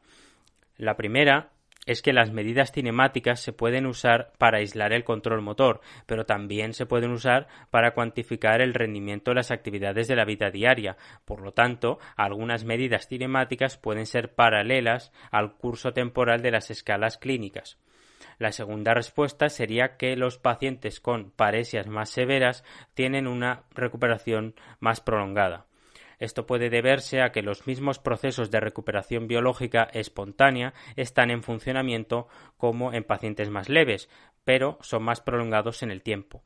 [0.77, 1.51] La primera
[1.89, 6.75] es que las medidas cinemáticas se pueden usar para aislar el control motor, pero también
[6.75, 10.99] se pueden usar para cuantificar el rendimiento de las actividades de la vida diaria.
[11.25, 17.17] Por lo tanto, algunas medidas cinemáticas pueden ser paralelas al curso temporal de las escalas
[17.17, 17.79] clínicas.
[18.39, 25.01] La segunda respuesta sería que los pacientes con paresias más severas tienen una recuperación más
[25.01, 25.68] prolongada.
[26.19, 32.29] Esto puede deberse a que los mismos procesos de recuperación biológica espontánea están en funcionamiento
[32.57, 34.09] como en pacientes más leves,
[34.45, 36.43] pero son más prolongados en el tiempo.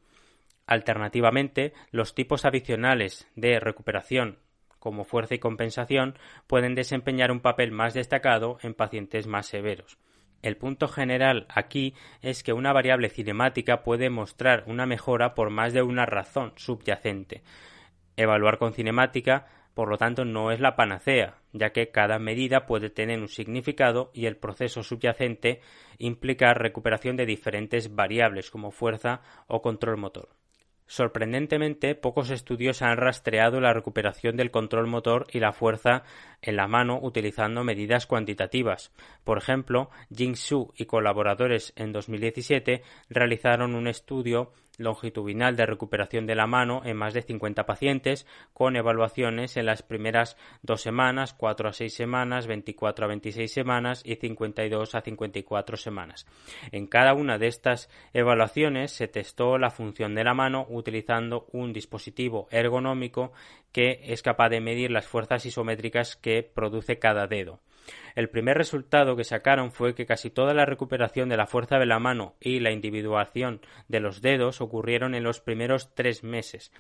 [0.67, 4.39] Alternativamente, los tipos adicionales de recuperación
[4.83, 9.97] como fuerza y compensación pueden desempeñar un papel más destacado en pacientes más severos.
[10.43, 15.73] El punto general aquí es que una variable cinemática puede mostrar una mejora por más
[15.73, 17.45] de una razón subyacente.
[18.17, 22.91] Evaluar con cinemática por lo tanto no es la panacea, ya que cada medida puede
[22.91, 25.61] tener un significado y el proceso subyacente
[25.99, 30.29] implica recuperación de diferentes variables como fuerza o control motor.
[30.87, 36.03] Sorprendentemente, pocos estudios han rastreado la recuperación del control motor y la fuerza
[36.43, 38.93] en la mano utilizando medidas cuantitativas.
[39.25, 46.35] Por ejemplo, Jing Su y colaboradores en 2017 realizaron un estudio longitudinal de recuperación de
[46.35, 51.69] la mano en más de 50 pacientes, con evaluaciones en las primeras dos semanas, 4
[51.69, 56.27] a 6 semanas, 24 a 26 semanas y 52 a 54 semanas.
[56.71, 61.73] En cada una de estas evaluaciones se testó la función de la mano utilizando un
[61.73, 63.33] dispositivo ergonómico
[63.73, 67.61] que es capaz de medir las fuerzas isométricas que produce cada dedo.
[68.15, 71.87] El primer resultado que sacaron fue que casi toda la recuperación de la fuerza de
[71.87, 76.73] la mano y la individuación de los dedos ocurrieron en los primeros tres meses.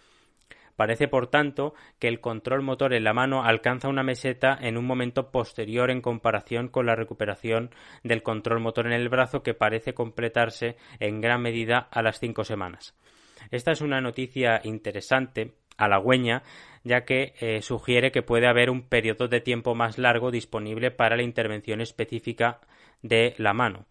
[0.76, 4.86] Parece, por tanto, que el control motor en la mano alcanza una meseta en un
[4.86, 7.70] momento posterior en comparación con la recuperación
[8.02, 12.44] del control motor en el brazo que parece completarse en gran medida a las cinco
[12.44, 12.96] semanas.
[13.50, 15.52] Esta es una noticia interesante,
[15.84, 16.42] halagüeña,
[16.84, 21.16] ya que eh, sugiere que puede haber un periodo de tiempo más largo disponible para
[21.16, 22.60] la intervención específica
[23.02, 23.86] de la mano.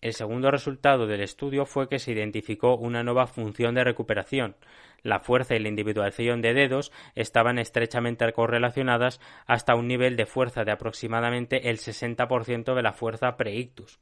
[0.00, 4.54] El segundo resultado del estudio fue que se identificó una nueva función de recuperación.
[5.02, 10.64] La fuerza y la individuación de dedos estaban estrechamente correlacionadas hasta un nivel de fuerza
[10.64, 13.98] de aproximadamente el 60% de la fuerza preictus.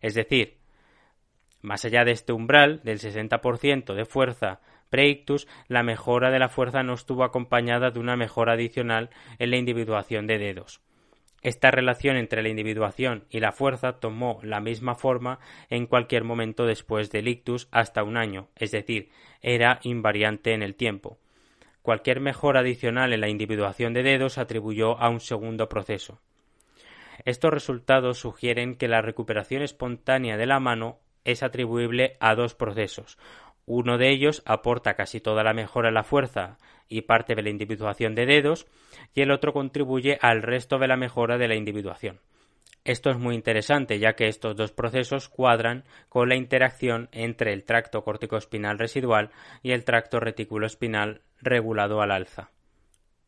[0.00, 0.56] Es decir,
[1.60, 4.60] más allá de este umbral del 60% de fuerza
[4.92, 9.56] preictus, la mejora de la fuerza no estuvo acompañada de una mejora adicional en la
[9.56, 10.82] individuación de dedos.
[11.40, 16.66] Esta relación entre la individuación y la fuerza tomó la misma forma en cualquier momento
[16.66, 19.08] después del ictus hasta un año, es decir,
[19.40, 21.18] era invariante en el tiempo.
[21.80, 26.20] Cualquier mejora adicional en la individuación de dedos atribuyó a un segundo proceso.
[27.24, 33.16] Estos resultados sugieren que la recuperación espontánea de la mano es atribuible a dos procesos.
[33.74, 36.58] Uno de ellos aporta casi toda la mejora en la fuerza
[36.90, 38.66] y parte de la individuación de dedos,
[39.14, 42.20] y el otro contribuye al resto de la mejora de la individuación.
[42.84, 47.64] Esto es muy interesante, ya que estos dos procesos cuadran con la interacción entre el
[47.64, 49.30] tracto corticoespinal residual
[49.62, 52.50] y el tracto reticuloespinal regulado al alza.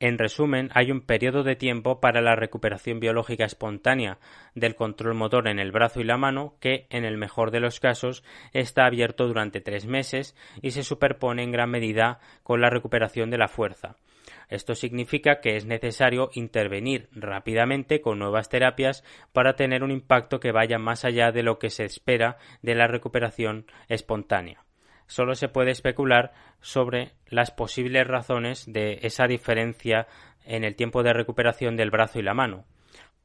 [0.04, 4.18] En resumen, hay un periodo de tiempo para la recuperación biológica espontánea
[4.54, 7.80] del control motor en el brazo y la mano que, en el mejor de los
[7.80, 13.30] casos, está abierto durante tres meses y se superpone en gran medida con la recuperación
[13.30, 13.96] de la fuerza.
[14.50, 20.52] Esto significa que es necesario intervenir rápidamente con nuevas terapias para tener un impacto que
[20.52, 24.63] vaya más allá de lo que se espera de la recuperación espontánea.
[25.06, 30.06] Solo se puede especular sobre las posibles razones de esa diferencia
[30.44, 32.64] en el tiempo de recuperación del brazo y la mano.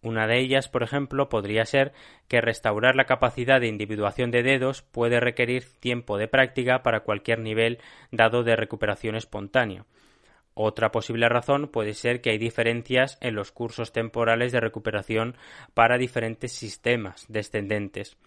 [0.01, 1.91] Una de ellas, por ejemplo, podría ser
[2.29, 7.39] que restaurar la capacidad de individuación de dedos puede requerir tiempo de práctica para cualquier
[7.39, 7.79] nivel
[8.11, 9.85] dado de recuperación espontánea.
[10.53, 15.35] Otra posible razón puede ser que hay diferencias en los cursos temporales de recuperación
[15.73, 18.17] para diferentes sistemas descendentes.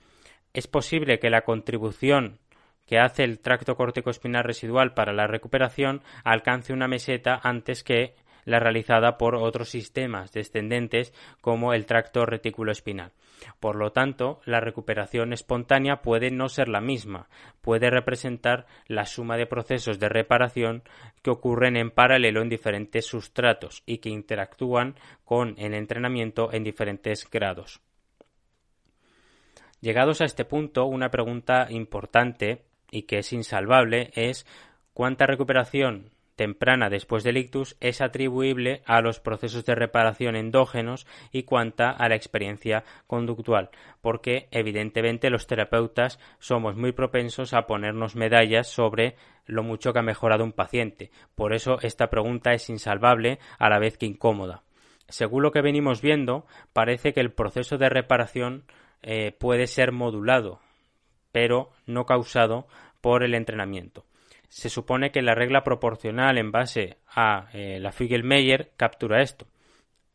[0.52, 2.38] Es posible que la contribución
[2.87, 8.14] que hace el tracto córtico-espinal residual para la recuperación alcance una meseta antes que
[8.45, 13.12] la realizada por otros sistemas descendentes como el tracto retículo-espinal.
[13.61, 17.29] Por lo tanto, la recuperación espontánea puede no ser la misma,
[17.61, 20.83] puede representar la suma de procesos de reparación
[21.23, 27.29] que ocurren en paralelo en diferentes sustratos y que interactúan con el entrenamiento en diferentes
[27.29, 27.81] grados.
[29.81, 34.46] Llegados a este punto, una pregunta importante y que es insalvable es
[34.94, 41.42] cuánta recuperación temprana después del ictus es atribuible a los procesos de reparación endógenos y
[41.42, 48.68] cuanta a la experiencia conductual, porque evidentemente los terapeutas somos muy propensos a ponernos medallas
[48.68, 51.11] sobre lo mucho que ha mejorado un paciente.
[51.35, 54.62] Por eso esta pregunta es insalvable a la vez que incómoda.
[55.09, 58.64] Según lo que venimos viendo, parece que el proceso de reparación
[59.02, 60.61] eh, puede ser modulado,
[61.33, 62.68] pero no causado
[63.01, 64.05] por el entrenamiento
[64.53, 69.47] se supone que la regla proporcional en base a eh, la Figel-Meyer captura esto.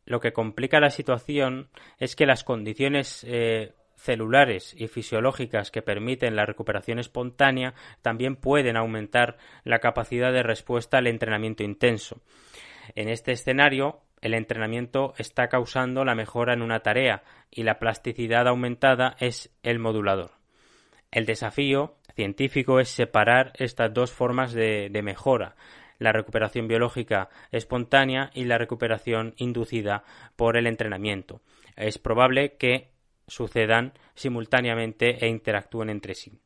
[0.04, 6.36] Lo que complica la situación es que las condiciones eh, celulares y fisiológicas que permiten
[6.36, 12.20] la recuperación espontánea también pueden aumentar la capacidad de respuesta al entrenamiento intenso.
[12.94, 18.46] En este escenario, el entrenamiento está causando la mejora en una tarea y la plasticidad
[18.46, 20.37] aumentada es el modulador.
[21.10, 25.56] El desafío científico es separar estas dos formas de, mejora
[25.98, 30.04] la recuperación biológica espontánea y la recuperación inducida
[30.36, 31.40] por el entrenamiento.
[31.76, 32.90] Es probable que
[33.26, 36.38] sucedan simultáneamente e interactúen entre sí.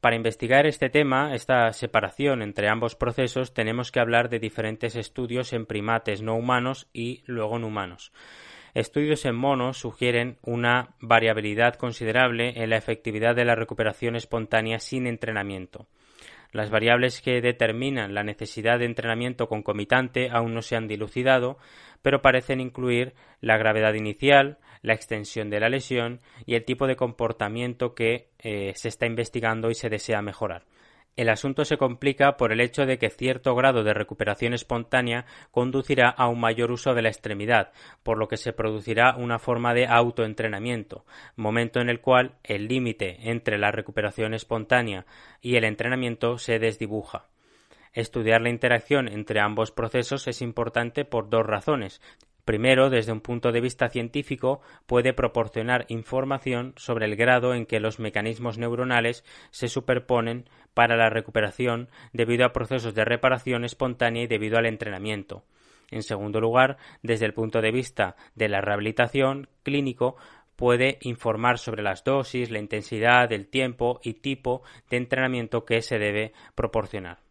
[0.00, 5.52] Para investigar este tema, esta separación entre ambos procesos, tenemos que hablar de diferentes estudios
[5.52, 8.12] en primates no humanos y luego en humanos.
[8.74, 15.06] Estudios en monos sugieren una variabilidad considerable en la efectividad de la recuperación espontánea sin
[15.06, 15.86] entrenamiento.
[16.50, 21.56] Las variables que determinan la necesidad de entrenamiento concomitante aún no se han dilucidado,
[22.02, 26.96] pero parecen incluir la gravedad inicial, la extensión de la lesión y el tipo de
[26.96, 30.64] comportamiento que eh, se está investigando y se desea mejorar.
[31.16, 36.08] El asunto se complica por el hecho de que cierto grado de recuperación espontánea conducirá
[36.08, 37.72] a un mayor uso de la extremidad,
[38.02, 41.04] por lo que se producirá una forma de autoentrenamiento,
[41.36, 45.06] momento en el cual el límite entre la recuperación espontánea
[45.40, 47.28] y el entrenamiento se desdibuja.
[47.92, 52.00] Estudiar la interacción entre ambos procesos es importante por dos razones.
[52.44, 57.80] Primero, desde un punto de vista científico, puede proporcionar información sobre el grado en que
[57.80, 64.26] los mecanismos neuronales se superponen para la recuperación debido a procesos de reparación espontánea y
[64.26, 65.44] debido al entrenamiento.
[65.90, 70.16] En segundo lugar, desde el punto de vista de la rehabilitación clínico,
[70.56, 75.98] puede informar sobre las dosis, la intensidad, el tiempo y tipo de entrenamiento que se
[75.98, 77.23] debe proporcionar.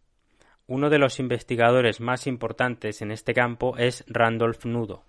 [0.73, 5.03] Uno de los investigadores más importantes en este campo es Randolph Nudo,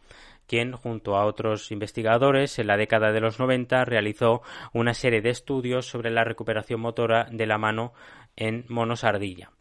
[0.46, 4.42] quien, junto a otros investigadores, en la década de los 90 realizó
[4.74, 7.94] una serie de estudios sobre la recuperación motora de la mano
[8.36, 9.52] en monos ardilla.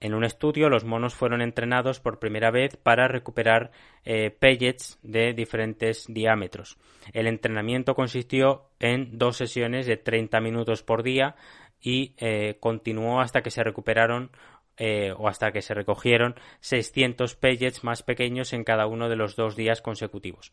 [0.00, 3.72] En un estudio, los monos fueron entrenados por primera vez para recuperar
[4.06, 6.78] eh, pellets de diferentes diámetros.
[7.12, 11.36] El entrenamiento consistió en dos sesiones de 30 minutos por día
[11.80, 14.30] y eh, continuó hasta que se recuperaron
[14.78, 19.36] eh, o hasta que se recogieron 600 pellets más pequeños en cada uno de los
[19.36, 20.52] dos días consecutivos.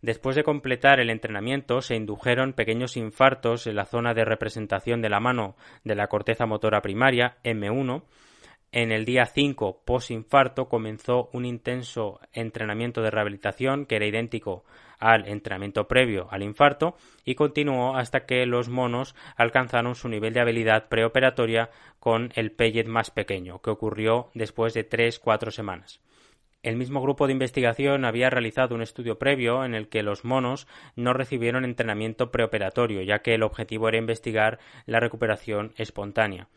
[0.00, 5.08] Después de completar el entrenamiento, se indujeron pequeños infartos en la zona de representación de
[5.08, 8.02] la mano de la corteza motora primaria, M1.
[8.70, 14.64] En el día 5 post-infarto comenzó un intenso entrenamiento de rehabilitación que era idéntico
[14.98, 20.40] al entrenamiento previo al infarto y continuó hasta que los monos alcanzaron su nivel de
[20.40, 26.00] habilidad preoperatoria con el pellet más pequeño, que ocurrió después de 3-4 semanas.
[26.62, 30.66] El mismo grupo de investigación había realizado un estudio previo en el que los monos
[30.96, 36.48] no recibieron entrenamiento preoperatorio, ya que el objetivo era investigar la recuperación espontánea.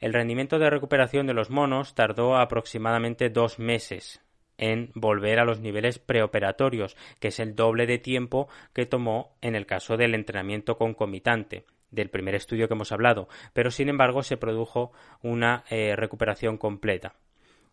[0.00, 4.22] El rendimiento de recuperación de los monos tardó aproximadamente dos meses
[4.58, 9.54] en volver a los niveles preoperatorios, que es el doble de tiempo que tomó en
[9.54, 14.36] el caso del entrenamiento concomitante del primer estudio que hemos hablado, pero sin embargo se
[14.36, 14.92] produjo
[15.22, 17.14] una eh, recuperación completa.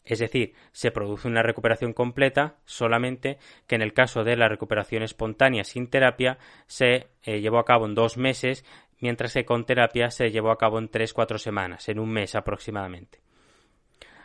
[0.05, 5.01] Es decir, se produce una recuperación completa solamente que en el caso de la recuperación
[5.01, 8.65] espontánea sin terapia se eh, llevó a cabo en dos meses,
[9.03, 12.35] mientras que con terapia se llevó a cabo en tres cuatro semanas, en un mes
[12.35, 13.19] aproximadamente.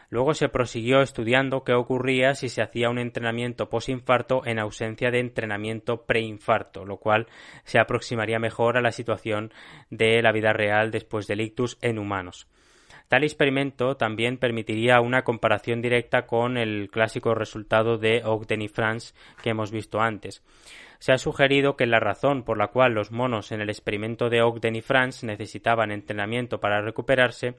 [0.08, 5.18] Luego se prosiguió estudiando qué ocurría si se hacía un entrenamiento posinfarto en ausencia de
[5.18, 7.26] entrenamiento preinfarto, lo cual
[7.64, 9.52] se aproximaría mejor a la situación
[9.90, 12.46] de la vida real después del ictus en humanos.
[13.08, 19.12] Tal experimento también permitiría una comparación directa con el clásico resultado de Ogden y France
[19.42, 20.44] que hemos visto antes.
[20.98, 24.42] Se ha sugerido que la razón por la cual los monos en el experimento de
[24.42, 27.54] Ogden y France necesitaban entrenamiento para recuperarse,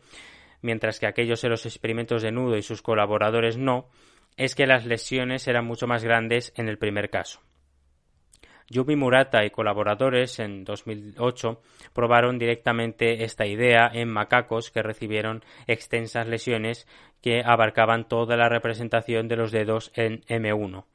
[0.61, 3.87] mientras que aquellos en los experimentos de Nudo y sus colaboradores no,
[4.35, 7.41] es que las lesiones eran mucho más grandes en el primer caso.
[8.69, 11.61] Yumi Murata y colaboradores en 2008
[11.93, 16.87] probaron directamente esta idea en macacos que recibieron extensas lesiones
[17.21, 20.85] que abarcaban toda la representación de los dedos en M1.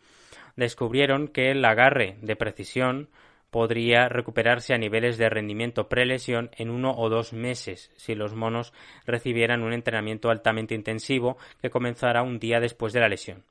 [0.57, 3.09] Descubrieron que el agarre de precisión
[3.51, 8.73] podría recuperarse a niveles de rendimiento prelesión en uno o dos meses si los monos
[9.07, 13.45] recibieran un entrenamiento altamente intensivo que comenzara un día después de la lesión.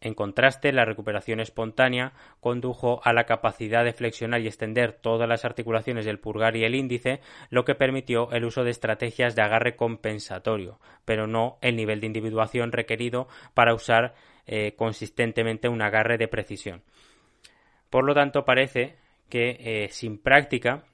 [0.00, 5.44] En contraste, la recuperación espontánea condujo a la capacidad de flexionar y extender todas las
[5.44, 9.74] articulaciones del pulgar y el índice, lo que permitió el uso de estrategias de agarre
[9.74, 14.14] compensatorio, pero no el nivel de individuación requerido para usar
[14.46, 16.82] eh, consistentemente un agarre de precisión.
[17.88, 18.96] Por lo tanto, parece
[19.30, 20.84] que eh, sin práctica,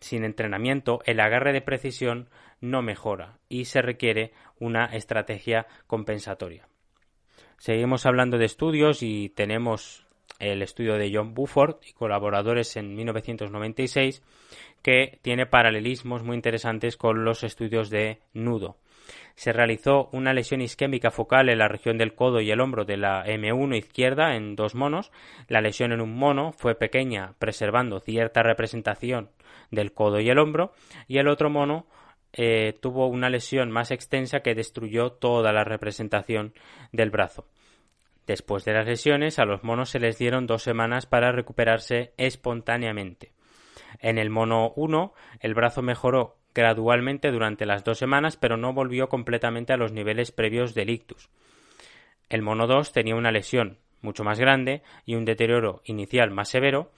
[0.00, 2.28] sin entrenamiento, el agarre de precisión
[2.60, 6.69] no mejora y se requiere una estrategia compensatoria.
[7.60, 10.06] Seguimos hablando de estudios y tenemos
[10.38, 14.22] el estudio de John Buford y colaboradores en 1996
[14.80, 18.78] que tiene paralelismos muy interesantes con los estudios de nudo.
[19.34, 22.96] Se realizó una lesión isquémica focal en la región del codo y el hombro de
[22.96, 25.12] la M1 izquierda en dos monos.
[25.46, 29.28] La lesión en un mono fue pequeña, preservando cierta representación
[29.70, 30.72] del codo y el hombro,
[31.08, 31.84] y el otro mono
[32.32, 36.54] eh, tuvo una lesión más extensa que destruyó toda la representación
[36.92, 37.46] del brazo.
[38.26, 43.32] Después de las lesiones, a los monos se les dieron dos semanas para recuperarse espontáneamente.
[43.98, 49.08] En el mono 1, el brazo mejoró gradualmente durante las dos semanas, pero no volvió
[49.08, 51.28] completamente a los niveles previos del ictus.
[52.28, 56.92] El mono 2 tenía una lesión mucho más grande y un deterioro inicial más severo,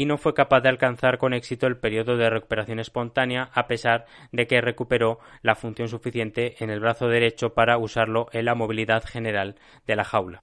[0.00, 4.06] y no fue capaz de alcanzar con éxito el periodo de recuperación espontánea a pesar
[4.32, 9.04] de que recuperó la función suficiente en el brazo derecho para usarlo en la movilidad
[9.04, 10.42] general de la jaula.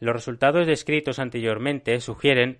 [0.00, 2.58] Los resultados descritos anteriormente sugieren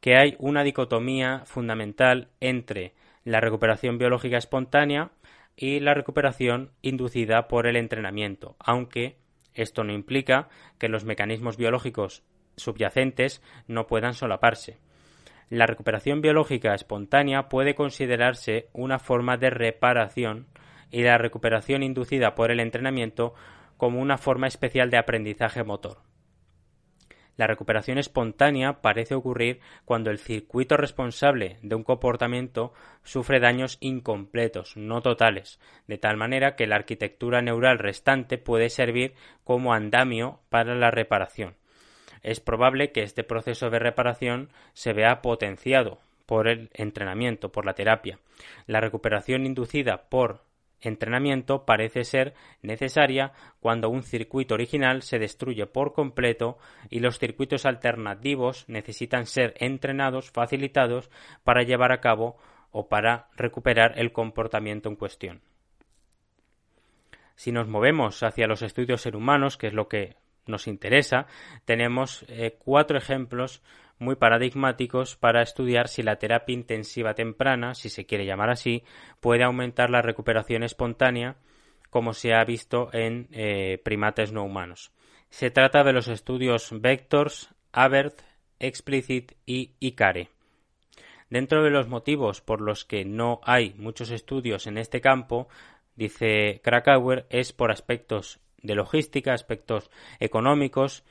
[0.00, 2.94] que hay una dicotomía fundamental entre
[3.24, 5.10] la recuperación biológica espontánea
[5.54, 9.18] y la recuperación inducida por el entrenamiento, aunque
[9.52, 10.48] esto no implica
[10.78, 12.22] que los mecanismos biológicos
[12.56, 14.78] subyacentes no puedan solaparse.
[15.50, 20.46] La recuperación biológica espontánea puede considerarse una forma de reparación
[20.90, 23.34] y la recuperación inducida por el entrenamiento
[23.78, 26.02] como una forma especial de aprendizaje motor.
[27.36, 32.74] La recuperación espontánea parece ocurrir cuando el circuito responsable de un comportamiento
[33.04, 39.14] sufre daños incompletos, no totales, de tal manera que la arquitectura neural restante puede servir
[39.44, 41.57] como andamio para la reparación
[42.22, 47.74] es probable que este proceso de reparación se vea potenciado por el entrenamiento, por la
[47.74, 48.18] terapia.
[48.66, 50.42] La recuperación inducida por
[50.80, 56.58] entrenamiento parece ser necesaria cuando un circuito original se destruye por completo
[56.90, 61.10] y los circuitos alternativos necesitan ser entrenados, facilitados
[61.44, 62.36] para llevar a cabo
[62.70, 65.40] o para recuperar el comportamiento en cuestión.
[67.34, 70.16] Si nos movemos hacia los estudios en humanos, que es lo que
[70.48, 71.26] nos interesa,
[71.64, 73.62] tenemos eh, cuatro ejemplos
[73.98, 78.84] muy paradigmáticos para estudiar si la terapia intensiva temprana, si se quiere llamar así,
[79.20, 81.36] puede aumentar la recuperación espontánea,
[81.90, 84.92] como se ha visto en eh, primates no humanos.
[85.30, 88.20] Se trata de los estudios Vectors, ABERT,
[88.60, 90.30] Explicit y ICARE.
[91.30, 95.48] Dentro de los motivos por los que no hay muchos estudios en este campo,
[95.94, 99.90] dice Krakauer, es por aspectos de logística, aspectos
[100.20, 101.04] económicos,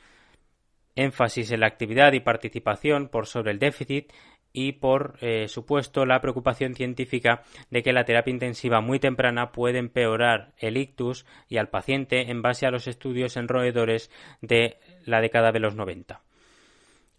[0.95, 4.11] énfasis en la actividad y participación por sobre el déficit
[4.53, 9.77] y por eh, supuesto la preocupación científica de que la terapia intensiva muy temprana puede
[9.77, 14.09] empeorar el ictus y al paciente en base a los estudios en roedores
[14.41, 16.21] de la década de los 90.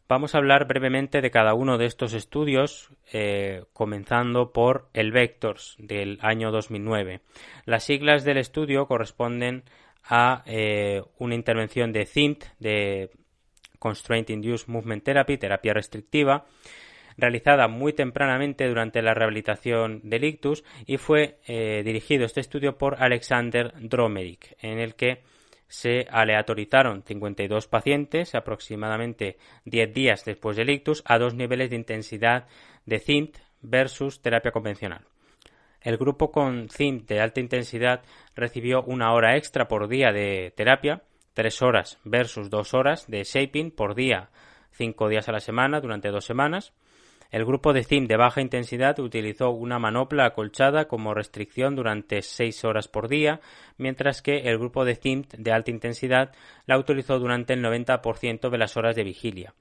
[0.09, 5.77] Vamos a hablar brevemente de cada uno de estos estudios, eh, comenzando por el Vectors
[5.79, 7.21] del año 2009.
[7.67, 9.65] Las siglas del estudio corresponden
[10.05, 13.11] a eh, una intervención de CIMT, de
[13.79, 16.47] Constraint Induced Movement Therapy, terapia restrictiva,
[17.17, 23.03] realizada muy tempranamente durante la rehabilitación del ictus y fue eh, dirigido este estudio por
[23.03, 25.23] Alexander Dromedic, en el que
[25.67, 29.37] se aleatorizaron 52 pacientes aproximadamente
[29.67, 32.47] 10 días después del ictus a dos niveles de intensidad
[32.87, 35.05] de CIMT versus terapia convencional.
[35.81, 38.03] El grupo con CIMT de alta intensidad
[38.35, 41.03] recibió una hora extra por día de terapia
[41.35, 44.31] 3 horas versus 2 horas de shaping por día,
[44.73, 46.73] 5 días a la semana durante 2 semanas.
[47.31, 52.65] El grupo de CIM de baja intensidad utilizó una manopla acolchada como restricción durante 6
[52.65, 53.41] horas por día,
[53.77, 56.33] mientras que el grupo de CIM de alta intensidad
[56.67, 59.55] la utilizó durante el 90% de las horas de vigilia.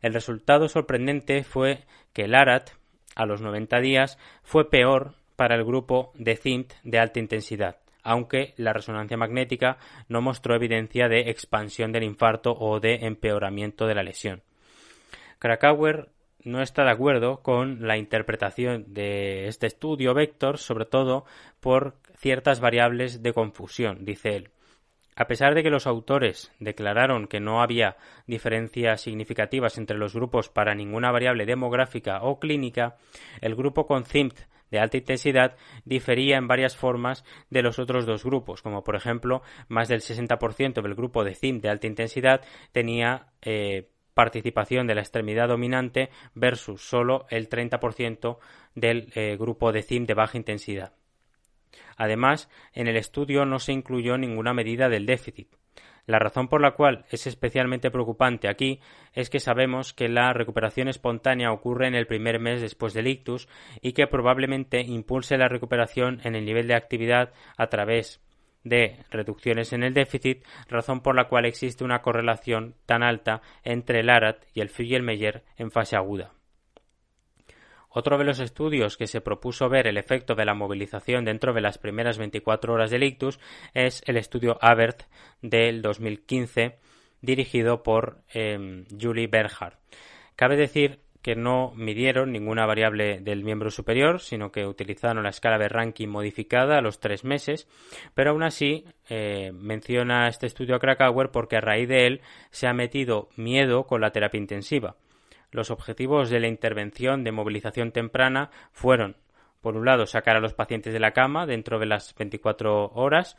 [0.00, 2.70] El resultado sorprendente fue que el ARAT,
[3.16, 8.54] a los 90 días, fue peor para el grupo de CIMT de alta intensidad aunque
[8.56, 9.76] la resonancia magnética
[10.08, 14.40] no mostró evidencia de expansión del infarto o de empeoramiento de la lesión.
[15.38, 16.08] Krakauer
[16.42, 21.26] no está de acuerdo con la interpretación de este estudio vector, sobre todo
[21.60, 24.50] por ciertas variables de confusión, dice él.
[25.14, 30.48] A pesar de que los autores declararon que no había diferencias significativas entre los grupos
[30.48, 32.96] para ninguna variable demográfica o clínica,
[33.42, 34.38] el grupo con CIMT
[34.70, 39.42] de alta intensidad difería en varias formas de los otros dos grupos, como por ejemplo
[39.68, 42.42] más del 60% del grupo de CIM de alta intensidad
[42.72, 48.38] tenía eh, participación de la extremidad dominante versus solo el 30%
[48.74, 50.92] del eh, grupo de CIM de baja intensidad.
[51.96, 55.48] Además, en el estudio no se incluyó ninguna medida del déficit.
[56.08, 58.80] La razón por la cual es especialmente preocupante aquí
[59.12, 63.46] es que sabemos que la recuperación espontánea ocurre en el primer mes después del ictus
[63.82, 68.22] y que probablemente impulse la recuperación en el nivel de actividad a través
[68.64, 74.00] de reducciones en el déficit, razón por la cual existe una correlación tan alta entre
[74.00, 76.37] el ARAT y el Fugel-Meyer en fase aguda.
[77.90, 81.62] Otro de los estudios que se propuso ver el efecto de la movilización dentro de
[81.62, 83.40] las primeras 24 horas del ictus
[83.74, 85.02] es el estudio ABERT
[85.40, 86.78] del 2015
[87.20, 89.78] dirigido por em, Julie Bernhardt.
[90.36, 95.58] Cabe decir que no midieron ninguna variable del miembro superior, sino que utilizaron la escala
[95.58, 97.68] de ranking modificada a los tres meses,
[98.14, 102.20] pero aún así eh, menciona este estudio a Krakauer porque a raíz de él
[102.50, 104.96] se ha metido miedo con la terapia intensiva.
[105.50, 109.16] Los objetivos de la intervención de movilización temprana fueron,
[109.60, 113.36] por un lado, sacar a los pacientes de la cama dentro de las 24 horas,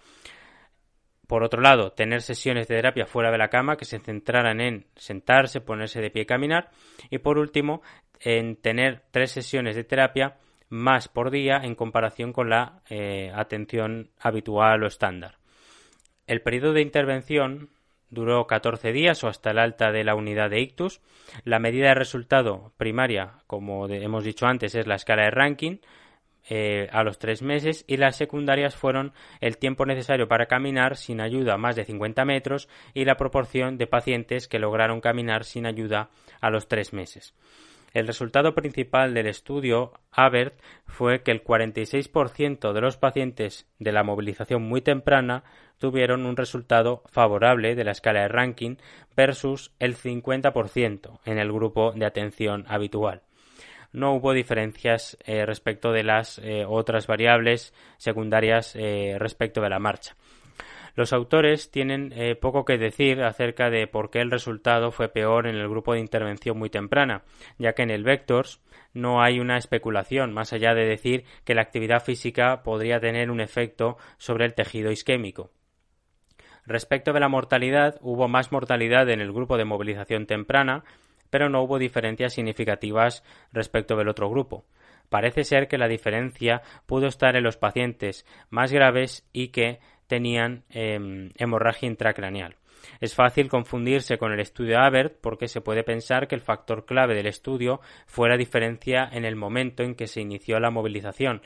[1.30, 4.88] por otro lado, tener sesiones de terapia fuera de la cama que se centraran en
[4.95, 6.72] sentarse, ponerse de pie y caminar.
[7.12, 7.84] Y por último,
[8.20, 10.38] en tener tres sesiones de terapia
[10.70, 15.38] más por día en comparación con la eh, atención habitual o estándar.
[16.26, 17.70] El periodo de intervención
[18.10, 21.01] duró 14 días o hasta el alta de la unidad de ictus.
[21.43, 25.78] La medida de resultado primaria, como hemos dicho antes, es la escala de ranking
[26.51, 31.22] eh, a los tres meses y las secundarias fueron el tiempo necesario para caminar sin
[31.22, 36.10] ayuda más de 50 metros y la proporción de pacientes que lograron caminar sin ayuda
[36.41, 37.36] a los tres meses.
[37.93, 44.03] El resultado principal del estudio ABERT fue que el 46% de los pacientes de la
[44.03, 45.43] movilización muy temprana
[45.79, 48.75] tuvieron un resultado favorable de la escala de ranking
[49.15, 53.21] versus el 50% en el grupo de atención habitual.
[53.91, 58.75] no hubo diferencias respecto de las otras variables secundarias
[59.17, 60.15] respecto de la marcha.
[61.00, 65.47] Los autores tienen eh, poco que decir acerca de por qué el resultado fue peor
[65.47, 67.24] en el grupo de intervención muy temprana,
[67.58, 68.62] ya que en el Vectors
[68.93, 73.39] no hay una especulación más allá de decir que la actividad física podría tener un
[73.39, 75.52] efecto sobre el tejido isquémico.
[76.66, 80.84] Respecto de la mortalidad, hubo más mortalidad en el grupo de movilización temprana,
[81.30, 83.24] pero no hubo diferencias significativas
[83.54, 84.66] respecto del otro grupo.
[85.08, 89.80] Parece ser que la diferencia pudo estar en los pacientes más graves y que
[90.10, 92.55] tenían em, hemorragia intracraneal.
[92.99, 97.14] Es fácil confundirse con el estudio Abert porque se puede pensar que el factor clave
[97.14, 101.41] del estudio fue la diferencia en el momento en que se inició la movilización,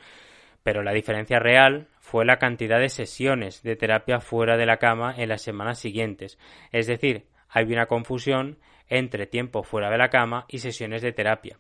[0.64, 5.14] pero la diferencia real fue la cantidad de sesiones de terapia fuera de la cama
[5.18, 6.39] en las semanas siguientes.
[6.72, 8.57] Es decir, hay una confusión
[8.88, 11.57] entre tiempo fuera de la cama y sesiones de terapia.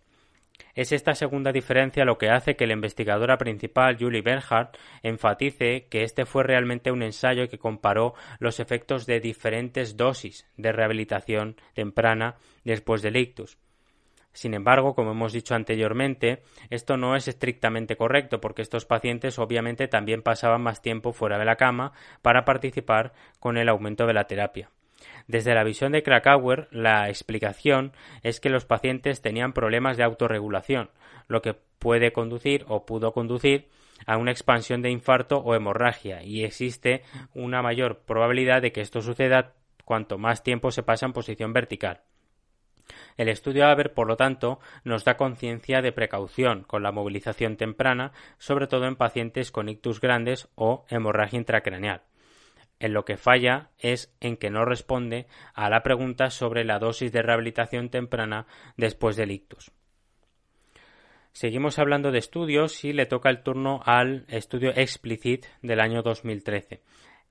[0.75, 6.03] Es esta segunda diferencia lo que hace que la investigadora principal, Julie Bernhardt, enfatice que
[6.03, 12.35] este fue realmente un ensayo que comparó los efectos de diferentes dosis de rehabilitación temprana
[12.63, 13.57] después del ictus.
[14.33, 16.41] Sin embargo, como hemos dicho anteriormente,
[16.71, 21.45] esto no es estrictamente correcto porque estos pacientes obviamente también pasaban más tiempo fuera de
[21.45, 21.93] la cama
[22.23, 24.71] para participar con el aumento de la terapia.
[25.27, 30.89] Desde la visión de Krakauer, la explicación es que los pacientes tenían problemas de autorregulación,
[31.27, 33.67] lo que puede conducir o pudo conducir
[34.05, 39.01] a una expansión de infarto o hemorragia, y existe una mayor probabilidad de que esto
[39.01, 39.53] suceda
[39.85, 42.01] cuanto más tiempo se pasa en posición vertical.
[43.17, 48.11] El estudio AVER, por lo tanto, nos da conciencia de precaución con la movilización temprana,
[48.37, 52.01] sobre todo en pacientes con ictus grandes o hemorragia intracraneal.
[52.83, 57.13] En lo que falla es en que no responde a la pregunta sobre la dosis
[57.13, 59.71] de rehabilitación temprana después del ictus.
[61.31, 66.81] Seguimos hablando de estudios y le toca el turno al estudio Explicit del año 2013.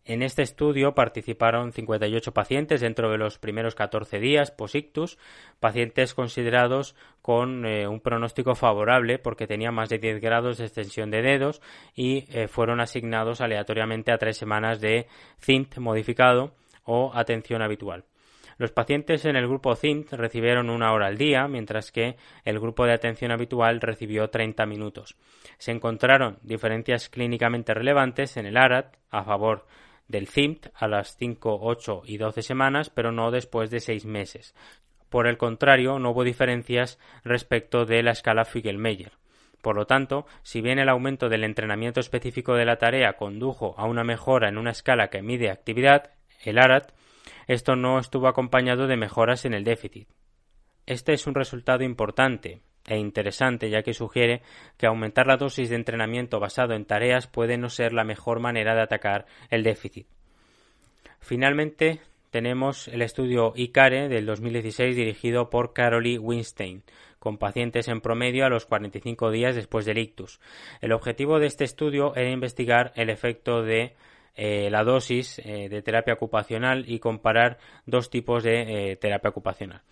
[0.04, 5.16] En este estudio participaron 58 pacientes dentro de los primeros 14 días post-ictus,
[5.60, 11.12] pacientes considerados con eh, un pronóstico favorable porque tenían más de 10 grados de extensión
[11.12, 11.62] de dedos
[11.94, 15.06] y eh, fueron asignados aleatoriamente a tres semanas de
[15.40, 16.52] CINT modificado
[16.84, 18.04] o atención habitual.
[18.58, 22.84] Los pacientes en el grupo CINT recibieron una hora al día, mientras que el grupo
[22.84, 25.16] de atención habitual recibió 30 minutos.
[25.58, 29.66] Se encontraron diferencias clínicamente relevantes en el ARAT a favor
[30.12, 34.54] del CIMT a las 5, 8 y 12 semanas, pero no después de 6 meses.
[35.08, 39.12] Por el contrario, no hubo diferencias respecto de la escala Figel-Meyer.
[39.62, 43.86] Por lo tanto, si bien el aumento del entrenamiento específico de la tarea condujo a
[43.86, 46.10] una mejora en una escala que mide actividad,
[46.44, 46.92] el ARAT,
[47.46, 50.08] esto no estuvo acompañado de mejoras en el déficit.
[50.84, 54.42] Este es un resultado importante, e interesante ya que sugiere
[54.76, 58.74] que aumentar la dosis de entrenamiento basado en tareas puede no ser la mejor manera
[58.74, 60.06] de atacar el déficit.
[61.20, 66.82] Finalmente, tenemos el estudio ICARE del 2016 dirigido por Carolee Winstein,
[67.18, 70.40] con pacientes en promedio a los 45 días después del ictus.
[70.80, 73.94] El objetivo de este estudio era investigar el efecto de
[74.34, 79.82] eh, la dosis eh, de terapia ocupacional y comparar dos tipos de eh, terapia ocupacional.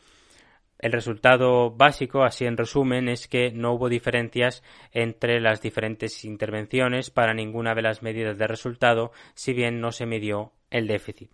[0.80, 4.62] El resultado básico, así en resumen, es que no hubo diferencias
[4.92, 10.06] entre las diferentes intervenciones para ninguna de las medidas de resultado, si bien no se
[10.06, 11.30] midió el déficit.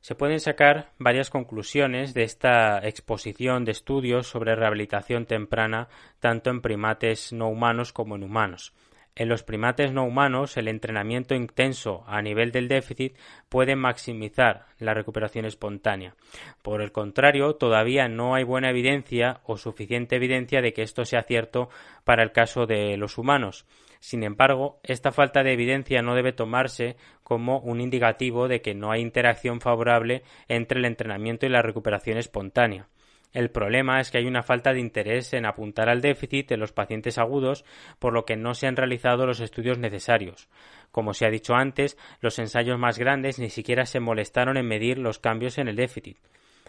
[0.00, 5.88] Se pueden sacar varias conclusiones de esta exposición de estudios sobre rehabilitación temprana
[6.20, 8.72] tanto en primates no humanos como en humanos.
[9.16, 13.16] En los primates no humanos, el entrenamiento intenso a nivel del déficit
[13.48, 16.14] puede maximizar la recuperación espontánea.
[16.62, 21.22] Por el contrario, todavía no hay buena evidencia o suficiente evidencia de que esto sea
[21.22, 21.68] cierto
[22.04, 23.66] para el caso de los humanos.
[23.98, 28.90] Sin embargo, esta falta de evidencia no debe tomarse como un indicativo de que no
[28.90, 32.88] hay interacción favorable entre el entrenamiento y la recuperación espontánea.
[33.32, 36.72] El problema es que hay una falta de interés en apuntar al déficit en los
[36.72, 37.64] pacientes agudos,
[37.98, 40.48] por lo que no se han realizado los estudios necesarios.
[40.90, 44.98] Como se ha dicho antes, los ensayos más grandes ni siquiera se molestaron en medir
[44.98, 46.18] los cambios en el déficit,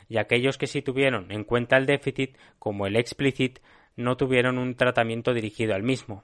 [0.08, 3.60] y aquellos que sí tuvieron en cuenta el déficit, como el explicit,
[3.96, 6.24] no tuvieron un tratamiento dirigido al mismo.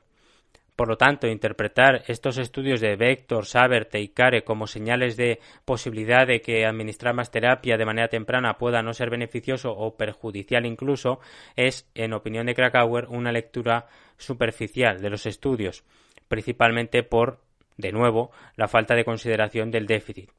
[0.78, 6.28] Por lo tanto, interpretar estos estudios de Vector, Saber, y Care como señales de posibilidad
[6.28, 11.20] de que administrar más terapia de manera temprana pueda no ser beneficioso o perjudicial incluso
[11.56, 15.84] es, en opinión de Krakauer, una lectura superficial de los estudios,
[16.28, 17.40] principalmente por,
[17.78, 20.30] de nuevo, la falta de consideración del déficit.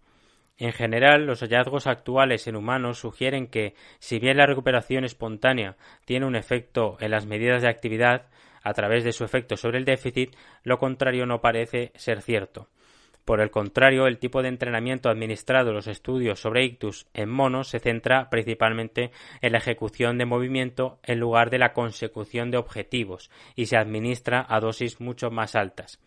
[0.57, 6.27] En general, los hallazgos actuales en humanos sugieren que, si bien la recuperación espontánea tiene
[6.27, 8.27] un efecto en las medidas de actividad
[8.63, 12.69] a través de su efecto sobre el déficit, lo contrario no parece ser cierto.
[13.29, 17.69] Por el contrario, el tipo de entrenamiento administrado en los estudios sobre ictus en monos
[17.69, 19.11] se centra principalmente
[19.43, 24.47] en la ejecución de movimiento en lugar de la consecución de objetivos y se administra
[24.49, 26.01] a dosis mucho más altas.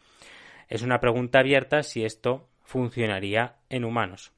[0.68, 4.32] Es una pregunta abierta si esto funcionaría en humanos.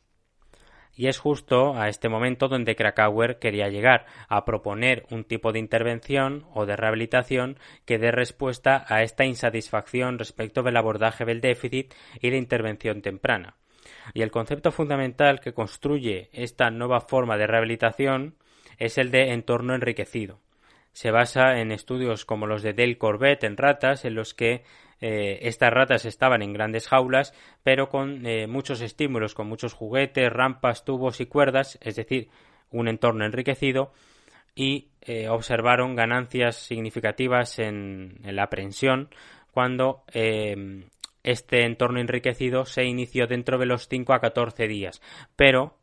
[0.96, 5.60] Y es justo a este momento donde Krakauer quería llegar, a proponer un tipo de
[5.60, 11.94] intervención o de rehabilitación que dé respuesta a esta insatisfacción respecto del abordaje del déficit
[12.22, 13.56] y la intervención temprana.
[14.14, 18.36] Y el concepto fundamental que construye esta nueva forma de rehabilitación
[18.78, 20.40] es el de entorno enriquecido.
[20.92, 24.64] Se basa en estudios como los de Dale Corbett en ratas, en los que
[25.06, 30.32] eh, estas ratas estaban en grandes jaulas, pero con eh, muchos estímulos, con muchos juguetes,
[30.32, 32.30] rampas, tubos y cuerdas, es decir,
[32.72, 33.92] un entorno enriquecido,
[34.56, 39.10] y eh, observaron ganancias significativas en, la aprensión
[39.52, 45.02] cuando este entorno enriquecido se inició dentro de los 5 a 14 días.
[45.36, 45.78] Pero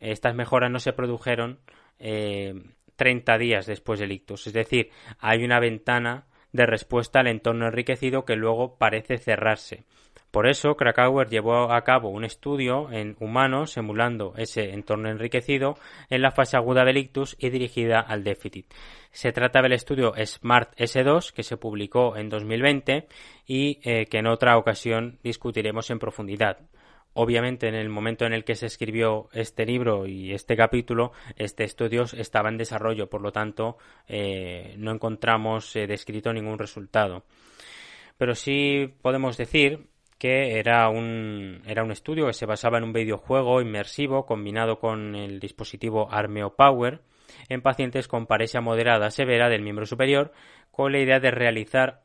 [0.00, 1.60] estas mejoras no se produjeron
[1.98, 4.46] 30 días después del ictus.
[4.46, 9.84] Es decir, hay una ventana de respuesta al entorno enriquecido que luego parece cerrarse.
[10.32, 15.76] Por eso, Krakauer llevó a cabo un estudio en humanos simulando ese entorno enriquecido
[16.08, 18.64] en la fase aguda del ictus y dirigida al déficit.
[19.10, 23.08] Se trata del estudio SMART S2 que se publicó en 2020
[23.46, 26.56] y eh, que en otra ocasión discutiremos en profundidad.
[27.14, 31.64] Obviamente, en el momento en el que se escribió este libro y este capítulo, este
[31.64, 33.76] estudio estaba en desarrollo, por lo tanto,
[34.08, 37.24] eh, no encontramos eh, descrito ningún resultado.
[38.16, 39.88] Pero sí podemos decir
[40.22, 46.08] que era un, estudio que se basaba en un videojuego inmersivo combinado con el dispositivo
[46.12, 47.00] Armeo Power
[47.48, 50.32] en pacientes con paresia moderada severa del miembro superior,
[50.70, 52.02] con la idea de realizar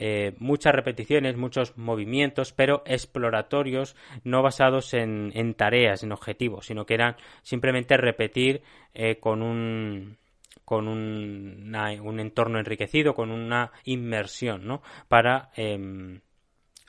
[0.00, 6.94] eh, muchas repeticiones, muchos movimientos, pero exploratorios, no basados en, tareas, en objetivos, sino que
[6.94, 8.62] eran simplemente repetir
[8.94, 10.16] eh, con un
[10.64, 14.82] con un, entorno enriquecido, con una inmersión, ¿no?
[15.08, 16.20] Para em,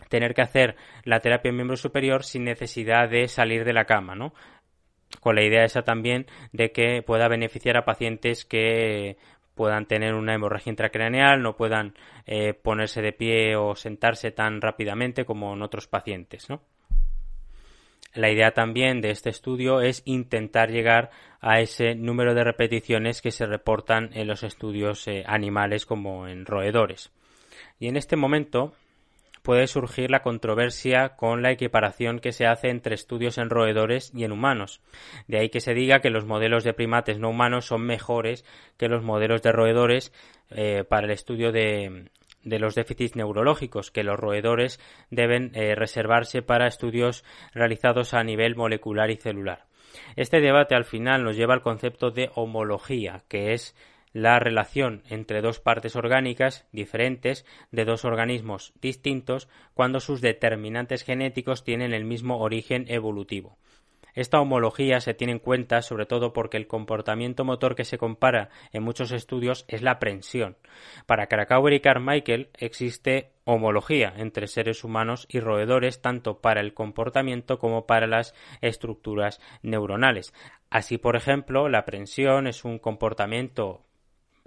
[0.09, 4.15] tener que hacer la terapia en miembro superior sin necesidad de salir de la cama,
[4.15, 4.33] ¿no?
[5.21, 9.17] Con la idea esa también de que pueda beneficiar a pacientes que
[9.59, 11.93] puedan tener una hemorragia intracraneal, no puedan
[12.25, 16.47] eh, ponerse de pie o sentarse tan rápidamente como en otros pacientes.
[18.13, 21.09] La idea también de este estudio es intentar llegar
[21.41, 26.45] a ese número de repeticiones que se reportan en los estudios eh, animales como en
[26.45, 27.11] roedores.
[27.81, 28.71] Y en este momento
[29.41, 34.23] puede surgir la controversia con la equiparación que se hace entre estudios en roedores y
[34.23, 34.81] en humanos.
[35.27, 38.45] De ahí que se diga que los modelos de primates no humanos son mejores
[38.77, 40.13] que los modelos de roedores
[40.49, 42.09] eh, para el estudio de,
[42.43, 44.79] los déficits neurológicos, que los roedores
[45.09, 47.23] deben eh, reservarse para estudios
[47.53, 49.65] realizados a nivel molecular y celular.
[50.15, 53.75] Este debate al final nos lleva al concepto de homología, que es
[54.13, 61.63] la relación entre dos partes orgánicas diferentes de dos organismos distintos cuando sus determinantes genéticos
[61.63, 63.57] tienen el mismo origen evolutivo.
[64.15, 68.49] Esta homología se tiene en cuenta sobre todo porque el comportamiento motor que se compara
[68.73, 70.57] en muchos estudios es la prensión.
[71.05, 77.59] Para Krakauer y Carmichael existe homología entre seres humanos y roedores tanto para el comportamiento
[77.59, 80.33] como para las estructuras neuronales.
[80.69, 83.85] Así, por ejemplo, la prensión es un comportamiento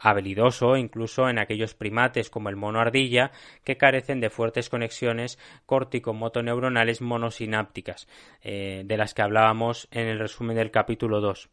[0.02, 3.30] habilidoso incluso en aquellos primates como el mono ardilla
[3.64, 8.08] que carecen de fuertes conexiones córtico-motoneuronales monosinápticas,
[8.42, 11.48] eh, de las que hablábamos en el resumen del capítulo 2.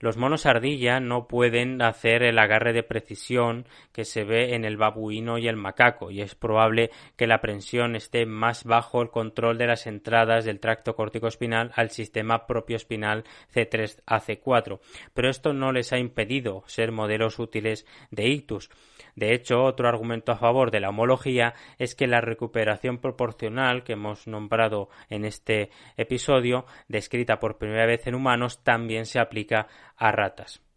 [0.00, 4.76] Los monos ardilla no pueden hacer el agarre de precisión que se ve en el
[4.76, 9.58] babuino y el macaco, y es probable que la prensión esté más bajo el control
[9.58, 14.78] de las entradas del tracto córtico-espinal al sistema propio espinal C3 a C4,
[15.14, 18.70] pero esto no les ha impedido ser modelos útiles de ictus.
[19.18, 23.94] De hecho, otro argumento a favor de la homología es que la recuperación proporcional que
[23.94, 29.66] hemos nombrado en este episodio, descrita por primera vez en humanos, también se aplica
[29.96, 30.67] a ratas.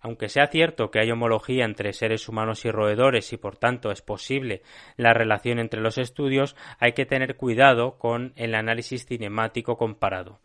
[0.00, 4.00] Aunque sea cierto que hay homología entre seres humanos y roedores y por tanto es
[4.00, 4.62] posible
[4.96, 10.40] la relación entre los estudios, hay que tener cuidado con el análisis cinemático comparado.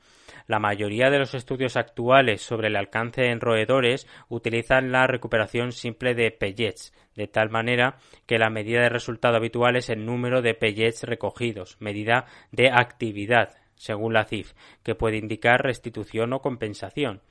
[0.48, 6.14] La mayoría de los estudios actuales sobre el alcance en roedores utilizan la recuperación simple
[6.14, 7.98] de pellets, de tal manera
[8.28, 13.56] que la medida de resultado habitual es el número de pellets recogidos, medida de actividad
[13.76, 14.54] según la CIF,
[14.84, 17.22] que puede indicar restitución o compensación.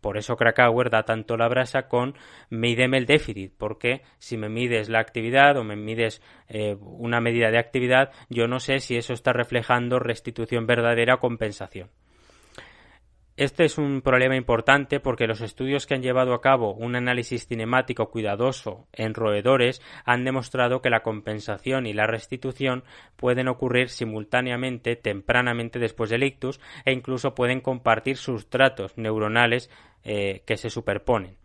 [0.00, 2.14] Por eso Krakauer da tanto la brasa con
[2.50, 7.50] mídeme el déficit, porque si me mides la actividad o me mides eh, una medida
[7.50, 11.90] de actividad, yo no sé si eso está reflejando restitución verdadera o compensación.
[13.38, 17.46] Este es un problema importante porque los estudios que han llevado a cabo un análisis
[17.46, 22.82] cinemático cuidadoso en roedores han demostrado que la compensación y la restitución
[23.14, 29.70] pueden ocurrir simultáneamente tempranamente después del ictus e incluso pueden compartir sustratos neuronales
[30.10, 31.36] eh, que se superponen.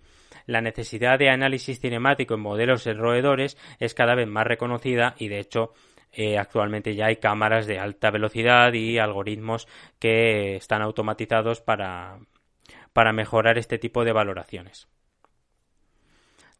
[0.45, 5.27] La necesidad de análisis cinemático en modelos de roedores es cada vez más reconocida y
[5.27, 5.73] de hecho
[6.13, 9.67] eh, actualmente ya hay cámaras de alta velocidad y algoritmos
[9.99, 12.19] que están automatizados para,
[12.93, 14.87] para mejorar este tipo de valoraciones.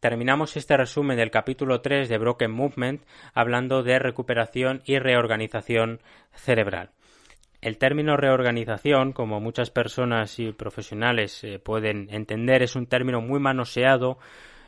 [0.02, 6.02] Terminamos este resumen del capítulo 3 de Broken Movement hablando de recuperación y reorganización
[6.34, 6.92] cerebral.
[7.64, 13.40] El término reorganización, como muchas personas y profesionales eh, pueden entender, es un término muy
[13.40, 14.18] manoseado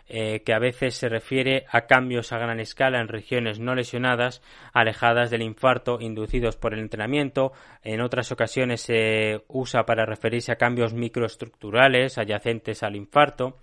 [0.07, 4.41] eh, que a veces se refiere a cambios a gran escala en regiones no lesionadas,
[4.71, 7.51] alejadas del infarto inducidos por el entrenamiento.
[7.83, 13.57] En otras ocasiones se usa para referirse a cambios microestructurales adyacentes al infarto.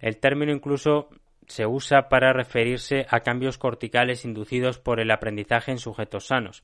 [0.00, 1.08] El término incluso
[1.48, 6.62] se usa para referirse a cambios corticales inducidos por el aprendizaje en sujetos sanos.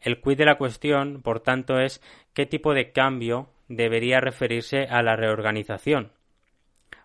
[0.00, 2.02] El quid de la cuestión, por tanto, es
[2.34, 6.12] qué tipo de cambio debería referirse a la reorganización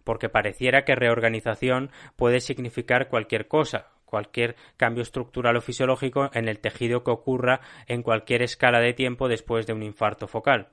[0.06, 6.60] porque pareciera que reorganización puede significar cualquier cosa, cualquier cambio estructural o fisiológico en el
[6.60, 10.70] tejido que ocurra en cualquier escala de tiempo después de un infarto focal.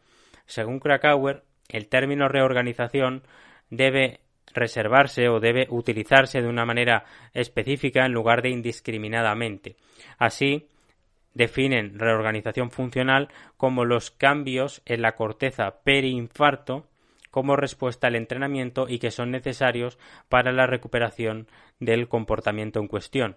[0.46, 3.22] Según Krakauer, el término reorganización
[3.70, 4.20] debe
[4.54, 9.76] reservarse o debe utilizarse de una manera específica en lugar de indiscriminadamente.
[10.18, 10.68] Así,
[11.34, 16.86] definen reorganización funcional como los cambios en la corteza periinfarto
[17.30, 21.48] como respuesta al entrenamiento y que son necesarios para la recuperación
[21.80, 23.36] del comportamiento en cuestión.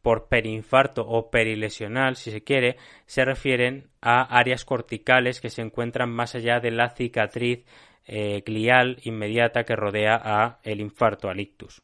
[0.00, 6.10] Por perinfarto o perilesional, si se quiere, se refieren a áreas corticales que se encuentran
[6.10, 7.66] más allá de la cicatriz
[8.06, 11.82] eh, glial inmediata que rodea a el infarto, al ictus.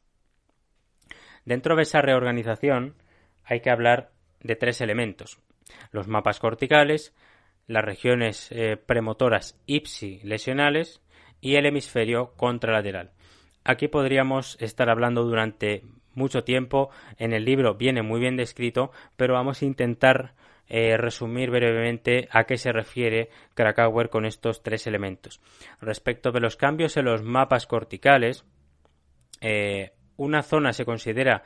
[1.44, 2.94] Dentro de esa reorganización
[3.44, 5.38] hay que hablar de tres elementos.
[5.90, 7.14] Los mapas corticales,
[7.66, 11.00] las regiones eh, premotoras ipsi lesionales
[11.40, 13.12] y el hemisferio contralateral.
[13.64, 15.82] Aquí podríamos estar hablando durante
[16.14, 16.90] mucho tiempo.
[17.18, 20.34] En el libro viene muy bien descrito, pero vamos a intentar
[20.68, 25.40] eh, resumir brevemente a qué se refiere Krakauer con estos tres elementos.
[25.80, 28.44] Respecto de los cambios en los mapas corticales,
[29.40, 31.44] eh, una zona se considera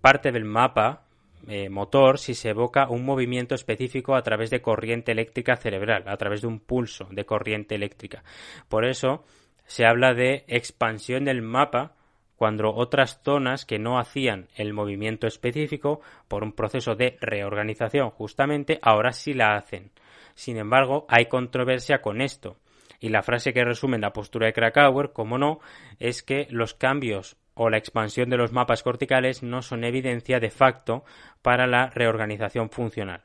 [0.00, 1.07] parte del mapa
[1.46, 6.16] eh, motor si se evoca un movimiento específico a través de corriente eléctrica cerebral, a
[6.16, 8.24] través de un pulso de corriente eléctrica.
[8.68, 9.24] Por eso
[9.66, 11.92] se habla de expansión del mapa
[12.36, 18.78] cuando otras zonas que no hacían el movimiento específico por un proceso de reorganización justamente
[18.80, 19.90] ahora sí la hacen.
[20.34, 22.56] Sin embargo, hay controversia con esto.
[23.00, 25.58] Y la frase que resume la postura de Krakauer, como no,
[25.98, 30.50] es que los cambios o la expansión de los mapas corticales no son evidencia de
[30.50, 31.04] facto
[31.42, 33.22] para la reorganización funcional.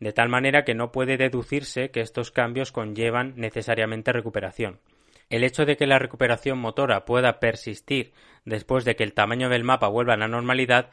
[0.00, 4.78] De tal manera que no puede deducirse que estos cambios conllevan necesariamente recuperación.
[5.28, 8.12] El hecho de que la recuperación motora pueda persistir
[8.44, 10.90] después de que el tamaño del mapa vuelva a la normalidad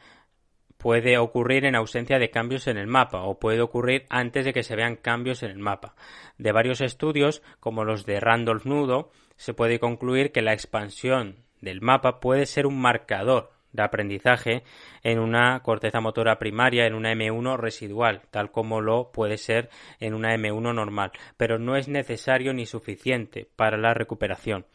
[0.76, 4.62] puede ocurrir en ausencia de cambios en el mapa o puede ocurrir antes de que
[4.62, 5.94] se vean cambios en el mapa.
[6.36, 11.80] De varios estudios, como los de Randolph Nudo, se puede concluir que la expansión del
[11.80, 14.62] mapa puede ser un marcador de aprendizaje
[15.02, 19.68] en una corteza motora primaria, en una M1 residual, tal como lo puede ser
[20.00, 24.66] en una M1 normal, pero no es necesario ni suficiente para la recuperación.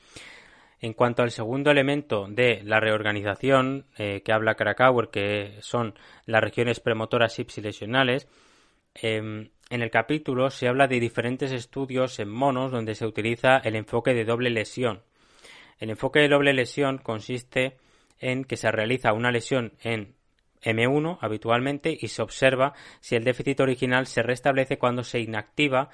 [0.80, 5.94] En cuanto al segundo elemento de la reorganización eh, que habla Krakauer, que son
[6.26, 8.28] las regiones premotoras ipsilesionales,
[8.96, 13.76] em, en el capítulo se habla de diferentes estudios en monos donde se utiliza el
[13.76, 15.04] enfoque de doble lesión,
[15.82, 17.78] el enfoque de doble lesión consiste
[18.22, 20.16] en que se realiza una lesión en
[20.64, 25.90] M1 habitualmente y se observa si el déficit original se restablece cuando se inactiva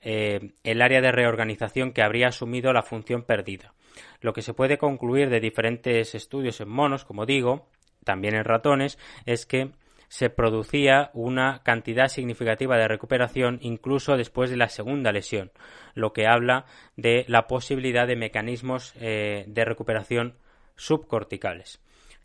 [0.00, 3.74] eh, el área de reorganización que habría asumido la función perdida.
[4.20, 7.68] Lo que se puede concluir de diferentes estudios en monos, como digo,
[8.04, 9.70] también en ratones, es que
[10.08, 15.50] se producía una cantidad significativa de recuperación incluso después de la segunda lesión,
[15.94, 16.66] lo que habla
[16.96, 20.36] de la posibilidad de mecanismos eh, de recuperación
[20.76, 21.80] subcorticales.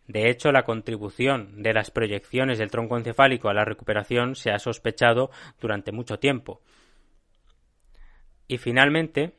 [0.08, 4.60] De hecho, la contribución de las proyecciones del tronco encefálico a la recuperación se ha
[4.60, 6.62] sospechado durante mucho tiempo.
[8.48, 9.36] Y finalmente,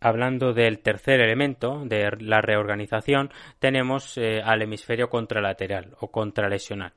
[0.00, 6.94] hablando del tercer elemento de la reorganización, tenemos eh, al hemisferio contralateral o contralesional.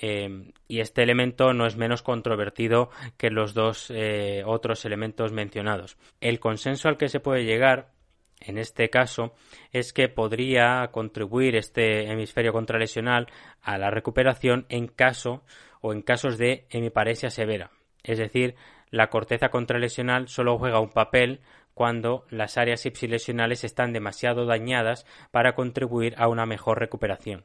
[0.00, 5.96] Eh, y este elemento no es menos controvertido que los dos eh, otros elementos mencionados.
[6.20, 7.95] El consenso al que se puede llegar
[8.40, 9.32] en este caso
[9.72, 13.26] es que podría contribuir este hemisferio contralesional
[13.62, 15.42] a la recuperación en caso
[15.80, 17.70] o en casos de hemiparesia severa.
[18.02, 18.54] Es decir,
[18.90, 21.40] la corteza contralesional solo juega un papel
[21.74, 27.44] cuando las áreas ipsilesionales están demasiado dañadas para contribuir a una mejor recuperación.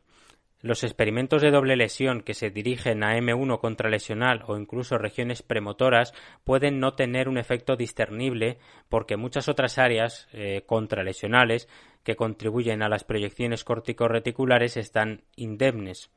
[0.61, 6.13] Los experimentos de doble lesión que se dirigen a M1 contralesional o incluso regiones premotoras
[6.43, 11.67] pueden no tener un efecto discernible porque muchas otras áreas eh, contralesionales
[12.03, 16.11] que contribuyen a las proyecciones cortico-reticulares están indemnes.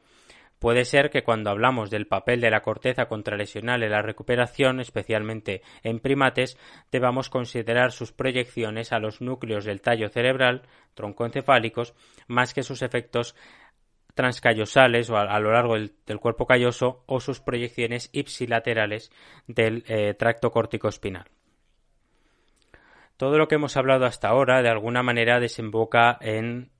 [0.58, 5.62] Puede ser que cuando hablamos del papel de la corteza contralesional en la recuperación, especialmente
[5.82, 6.56] en primates,
[6.90, 10.62] debamos considerar sus proyecciones a los núcleos del tallo cerebral,
[10.94, 11.92] troncoencefálicos,
[12.28, 13.34] más que sus efectos
[14.14, 19.10] transcallosales o a, lo largo del, cuerpo calloso o sus proyecciones ipsilaterales
[19.46, 21.24] del eh, tracto tracto espinal.
[23.16, 26.70] Todo lo que hemos hablado hasta ahora de alguna manera desemboca en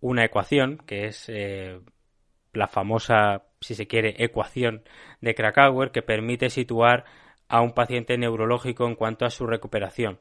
[0.00, 1.80] una ecuación que es eh,
[2.52, 4.84] la famosa, si se quiere, ecuación
[5.20, 7.04] de Krakauer que permite situar
[7.48, 10.20] a un paciente neurológico en cuanto a su recuperación.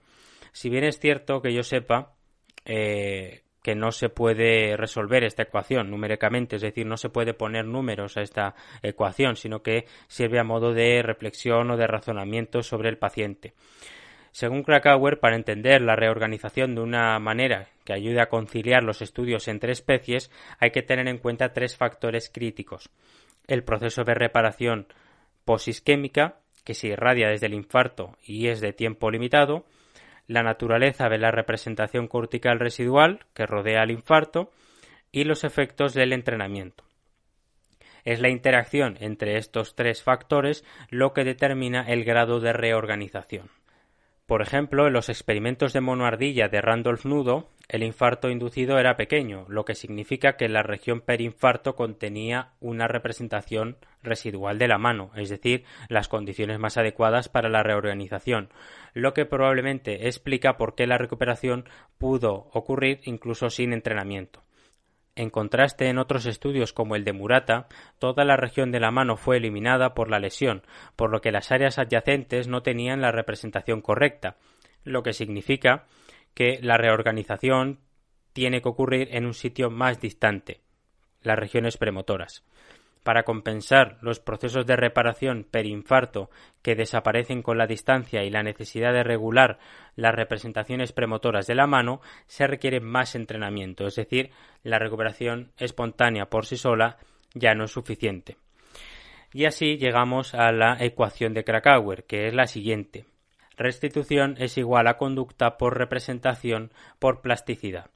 [0.51, 2.13] Si bien es cierto que yo sepa,
[2.65, 7.65] eh, que no se puede resolver esta ecuación numéricamente, es decir, no se puede poner
[7.65, 12.89] números a esta ecuación, sino que sirve a modo de reflexión o de razonamiento sobre
[12.89, 13.53] el paciente.
[14.31, 19.47] Según Krakauer, para entender la reorganización de una manera que ayude a conciliar los estudios
[19.47, 22.89] entre especies, hay que tener en cuenta tres factores críticos.
[23.47, 24.87] El proceso de reparación
[25.45, 29.65] posisquémica, que se irradia desde el infarto y es de tiempo limitado,
[30.27, 34.51] la naturaleza de la representación cortical residual que rodea al infarto
[35.11, 36.83] y los efectos del entrenamiento.
[38.03, 43.49] Es la interacción entre estos tres factores lo que determina el grado de reorganización.
[44.25, 49.45] Por ejemplo, en los experimentos de monoardilla de Randolph Nudo, el infarto inducido era pequeño,
[49.47, 55.29] lo que significa que la región perinfarto contenía una representación residual de la mano, es
[55.29, 58.49] decir, las condiciones más adecuadas para la reorganización,
[58.93, 61.65] lo que probablemente explica por qué la recuperación
[61.97, 64.43] pudo ocurrir incluso sin entrenamiento.
[65.15, 67.67] En contraste, en otros estudios como el de Murata,
[67.99, 70.63] toda la región de la mano fue eliminada por la lesión,
[70.95, 74.37] por lo que las áreas adyacentes no tenían la representación correcta,
[74.83, 75.85] lo que significa
[76.33, 77.79] que la reorganización
[78.33, 80.61] tiene que ocurrir en un sitio más distante,
[81.21, 82.43] las regiones premotoras
[83.03, 86.29] para compensar los procesos de reparación perinfarto
[86.61, 89.59] que desaparecen con la distancia y la necesidad de regular
[89.95, 94.31] las representaciones premotoras de la mano, se requiere más entrenamiento, es decir,
[94.63, 96.97] la recuperación espontánea por sí sola
[97.33, 98.37] ya no es suficiente.
[99.33, 103.05] Y así llegamos a la ecuación de Krakauer, que es la siguiente.
[103.57, 107.89] Restitución es igual a conducta por representación por plasticidad.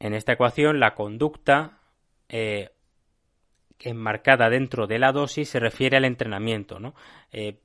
[0.00, 1.80] En esta ecuación, la conducta
[2.28, 2.70] eh,
[3.80, 6.78] enmarcada dentro de la dosis se refiere al entrenamiento.
[7.32, 7.58] Eh,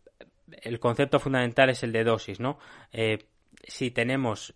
[0.61, 2.59] el concepto fundamental es el de dosis, ¿no?
[2.91, 3.19] Eh,
[3.65, 4.55] si tenemos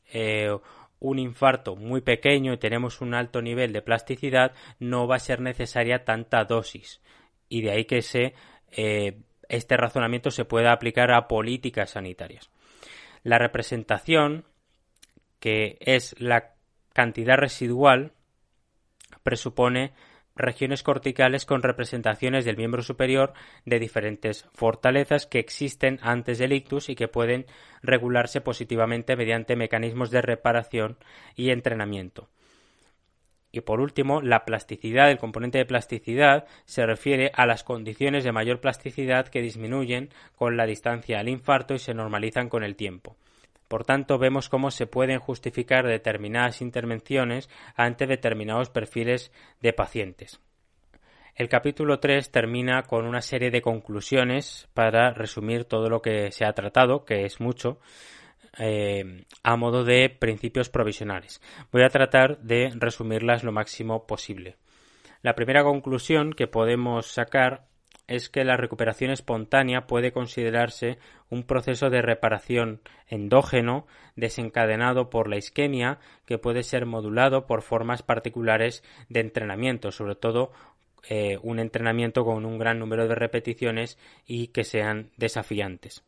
[1.00, 5.40] un infarto muy pequeño y tenemos un alto nivel de plasticidad, no va a ser
[5.40, 7.02] necesaria tanta dosis.
[7.48, 8.34] Y de ahí que se,
[9.50, 12.50] este razonamiento se pueda aplicar a políticas sanitarias.
[13.24, 14.46] La representación,
[15.40, 16.54] que es la
[16.94, 18.14] cantidad residual,
[19.24, 19.94] presupone
[20.38, 23.34] regiones corticales con representaciones del miembro superior
[23.66, 27.46] de diferentes fortalezas que existen antes del ictus y que pueden
[27.82, 30.98] regularse positivamente mediante mecanismos de reparación
[31.36, 32.30] y entrenamiento.
[33.58, 38.32] Y por último, la plasticidad, el componente de plasticidad, se refiere a las condiciones de
[38.32, 43.16] mayor plasticidad que disminuyen con la distancia al infarto y se normalizan con el tiempo.
[43.68, 50.40] Por tanto, vemos cómo se pueden justificar determinadas intervenciones ante determinados perfiles de pacientes.
[51.34, 56.46] El capítulo 3 termina con una serie de conclusiones para resumir todo lo que se
[56.46, 57.80] ha tratado, que es mucho,
[58.60, 61.42] eh, a modo de principios provisionales.
[61.72, 64.56] Voy a tratar de resumirlas lo máximo posible.
[65.22, 67.66] La primera conclusión que podemos sacar
[68.08, 70.98] es que la recuperación espontánea puede considerarse
[71.30, 73.86] un proceso de reparación endógeno
[74.16, 80.52] desencadenado por la isquemia que puede ser modulado por formas particulares de entrenamiento, sobre todo
[81.10, 86.04] eh, un entrenamiento con un gran número de repeticiones y que sean desafiantes.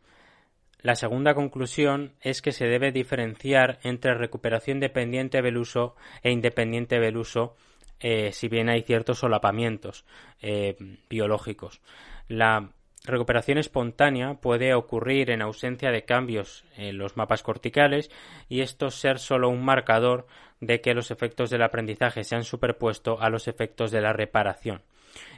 [0.81, 6.99] La segunda conclusión es que se debe diferenciar entre recuperación dependiente del uso e independiente
[6.99, 7.55] del uso,
[7.99, 10.05] eh, si bien hay ciertos solapamientos
[10.41, 10.77] eh,
[11.09, 11.81] biológicos.
[12.29, 12.71] La
[13.03, 18.09] recuperación espontánea puede ocurrir en ausencia de cambios en los mapas corticales
[18.47, 20.27] y esto ser solo un marcador
[20.61, 24.81] de que los efectos del aprendizaje se han superpuesto a los efectos de la reparación.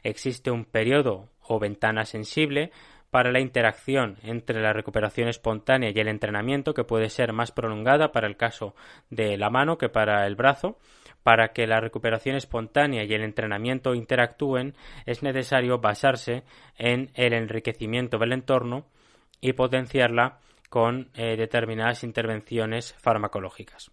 [0.04, 2.72] Existe un periodo o ventana sensible
[3.12, 8.12] para la interacción entre la recuperación espontánea y el entrenamiento, que puede ser más prolongada
[8.12, 8.74] para el caso
[9.10, 10.80] de la mano que para el brazo.
[11.22, 14.74] Para que la recuperación espontánea y el entrenamiento interactúen,
[15.06, 16.44] es necesario basarse
[16.80, 18.88] en el enriquecimiento del entorno
[19.40, 20.40] y potenciarla
[20.70, 23.92] con eh, determinadas intervenciones farmacológicas.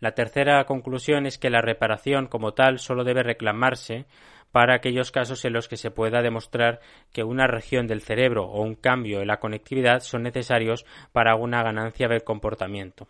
[0.00, 4.06] La tercera conclusión es que la reparación como tal solo debe reclamarse
[4.52, 6.80] para aquellos casos en los que se pueda demostrar
[7.12, 11.62] que una región del cerebro o un cambio en la conectividad son necesarios para una
[11.62, 13.08] ganancia del comportamiento.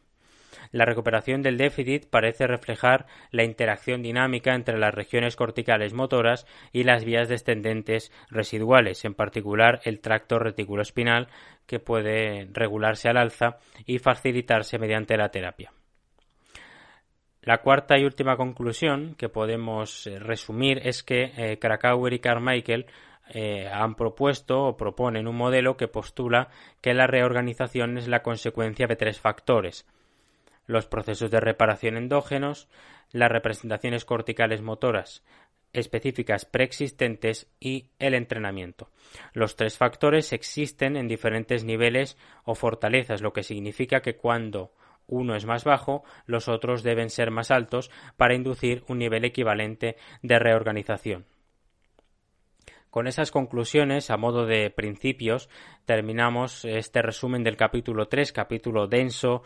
[0.73, 6.85] La recuperación del déficit parece reflejar la interacción dinámica entre las regiones corticales motoras y
[6.85, 11.29] las vías descendentes residuales, en particular el tracto reticuloespinal,
[11.67, 15.73] que puede regularse al alza y facilitarse mediante la terapia.
[17.49, 22.85] La cuarta y última conclusión que podemos eh, resumir es que eh, Krakauer y Carmichael
[23.31, 26.51] eh, han propuesto o proponen un modelo que postula
[26.83, 29.87] que la reorganización es la consecuencia de tres factores
[30.67, 32.69] los procesos de reparación endógenos,
[33.13, 35.25] las representaciones corticales motoras
[35.73, 38.91] específicas preexistentes y el entrenamiento.
[39.33, 44.71] Los tres factores existen en diferentes niveles o fortalezas, lo que significa que cuando
[45.09, 49.97] uno es más bajo, los otros deben ser más altos para inducir un nivel equivalente
[50.23, 51.27] de reorganización.
[52.91, 55.51] Con esas conclusiones, a modo de principios,
[55.85, 59.43] terminamos este resumen del capítulo 3, capítulo denso,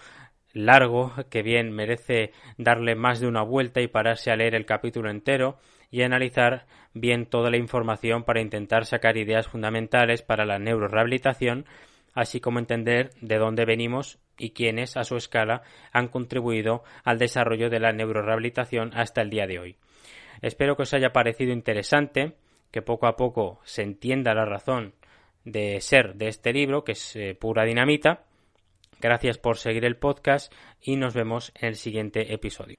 [0.52, 5.10] largo, que bien merece darle más de una vuelta y pararse a leer el capítulo
[5.10, 5.58] entero
[5.90, 11.66] y analizar bien toda la información para intentar sacar ideas fundamentales para la neurorehabilitación
[12.14, 15.62] así como entender de dónde venimos y quiénes, a su escala,
[15.92, 19.76] han contribuido al desarrollo de la neurorehabilitación hasta el día de hoy.
[20.40, 22.34] Espero que os haya parecido interesante,
[22.70, 24.94] que poco a poco se entienda la razón
[25.44, 28.24] de ser de este libro, que es eh, pura dinamita.
[29.00, 32.78] Gracias por seguir el podcast y nos vemos en el siguiente episodio.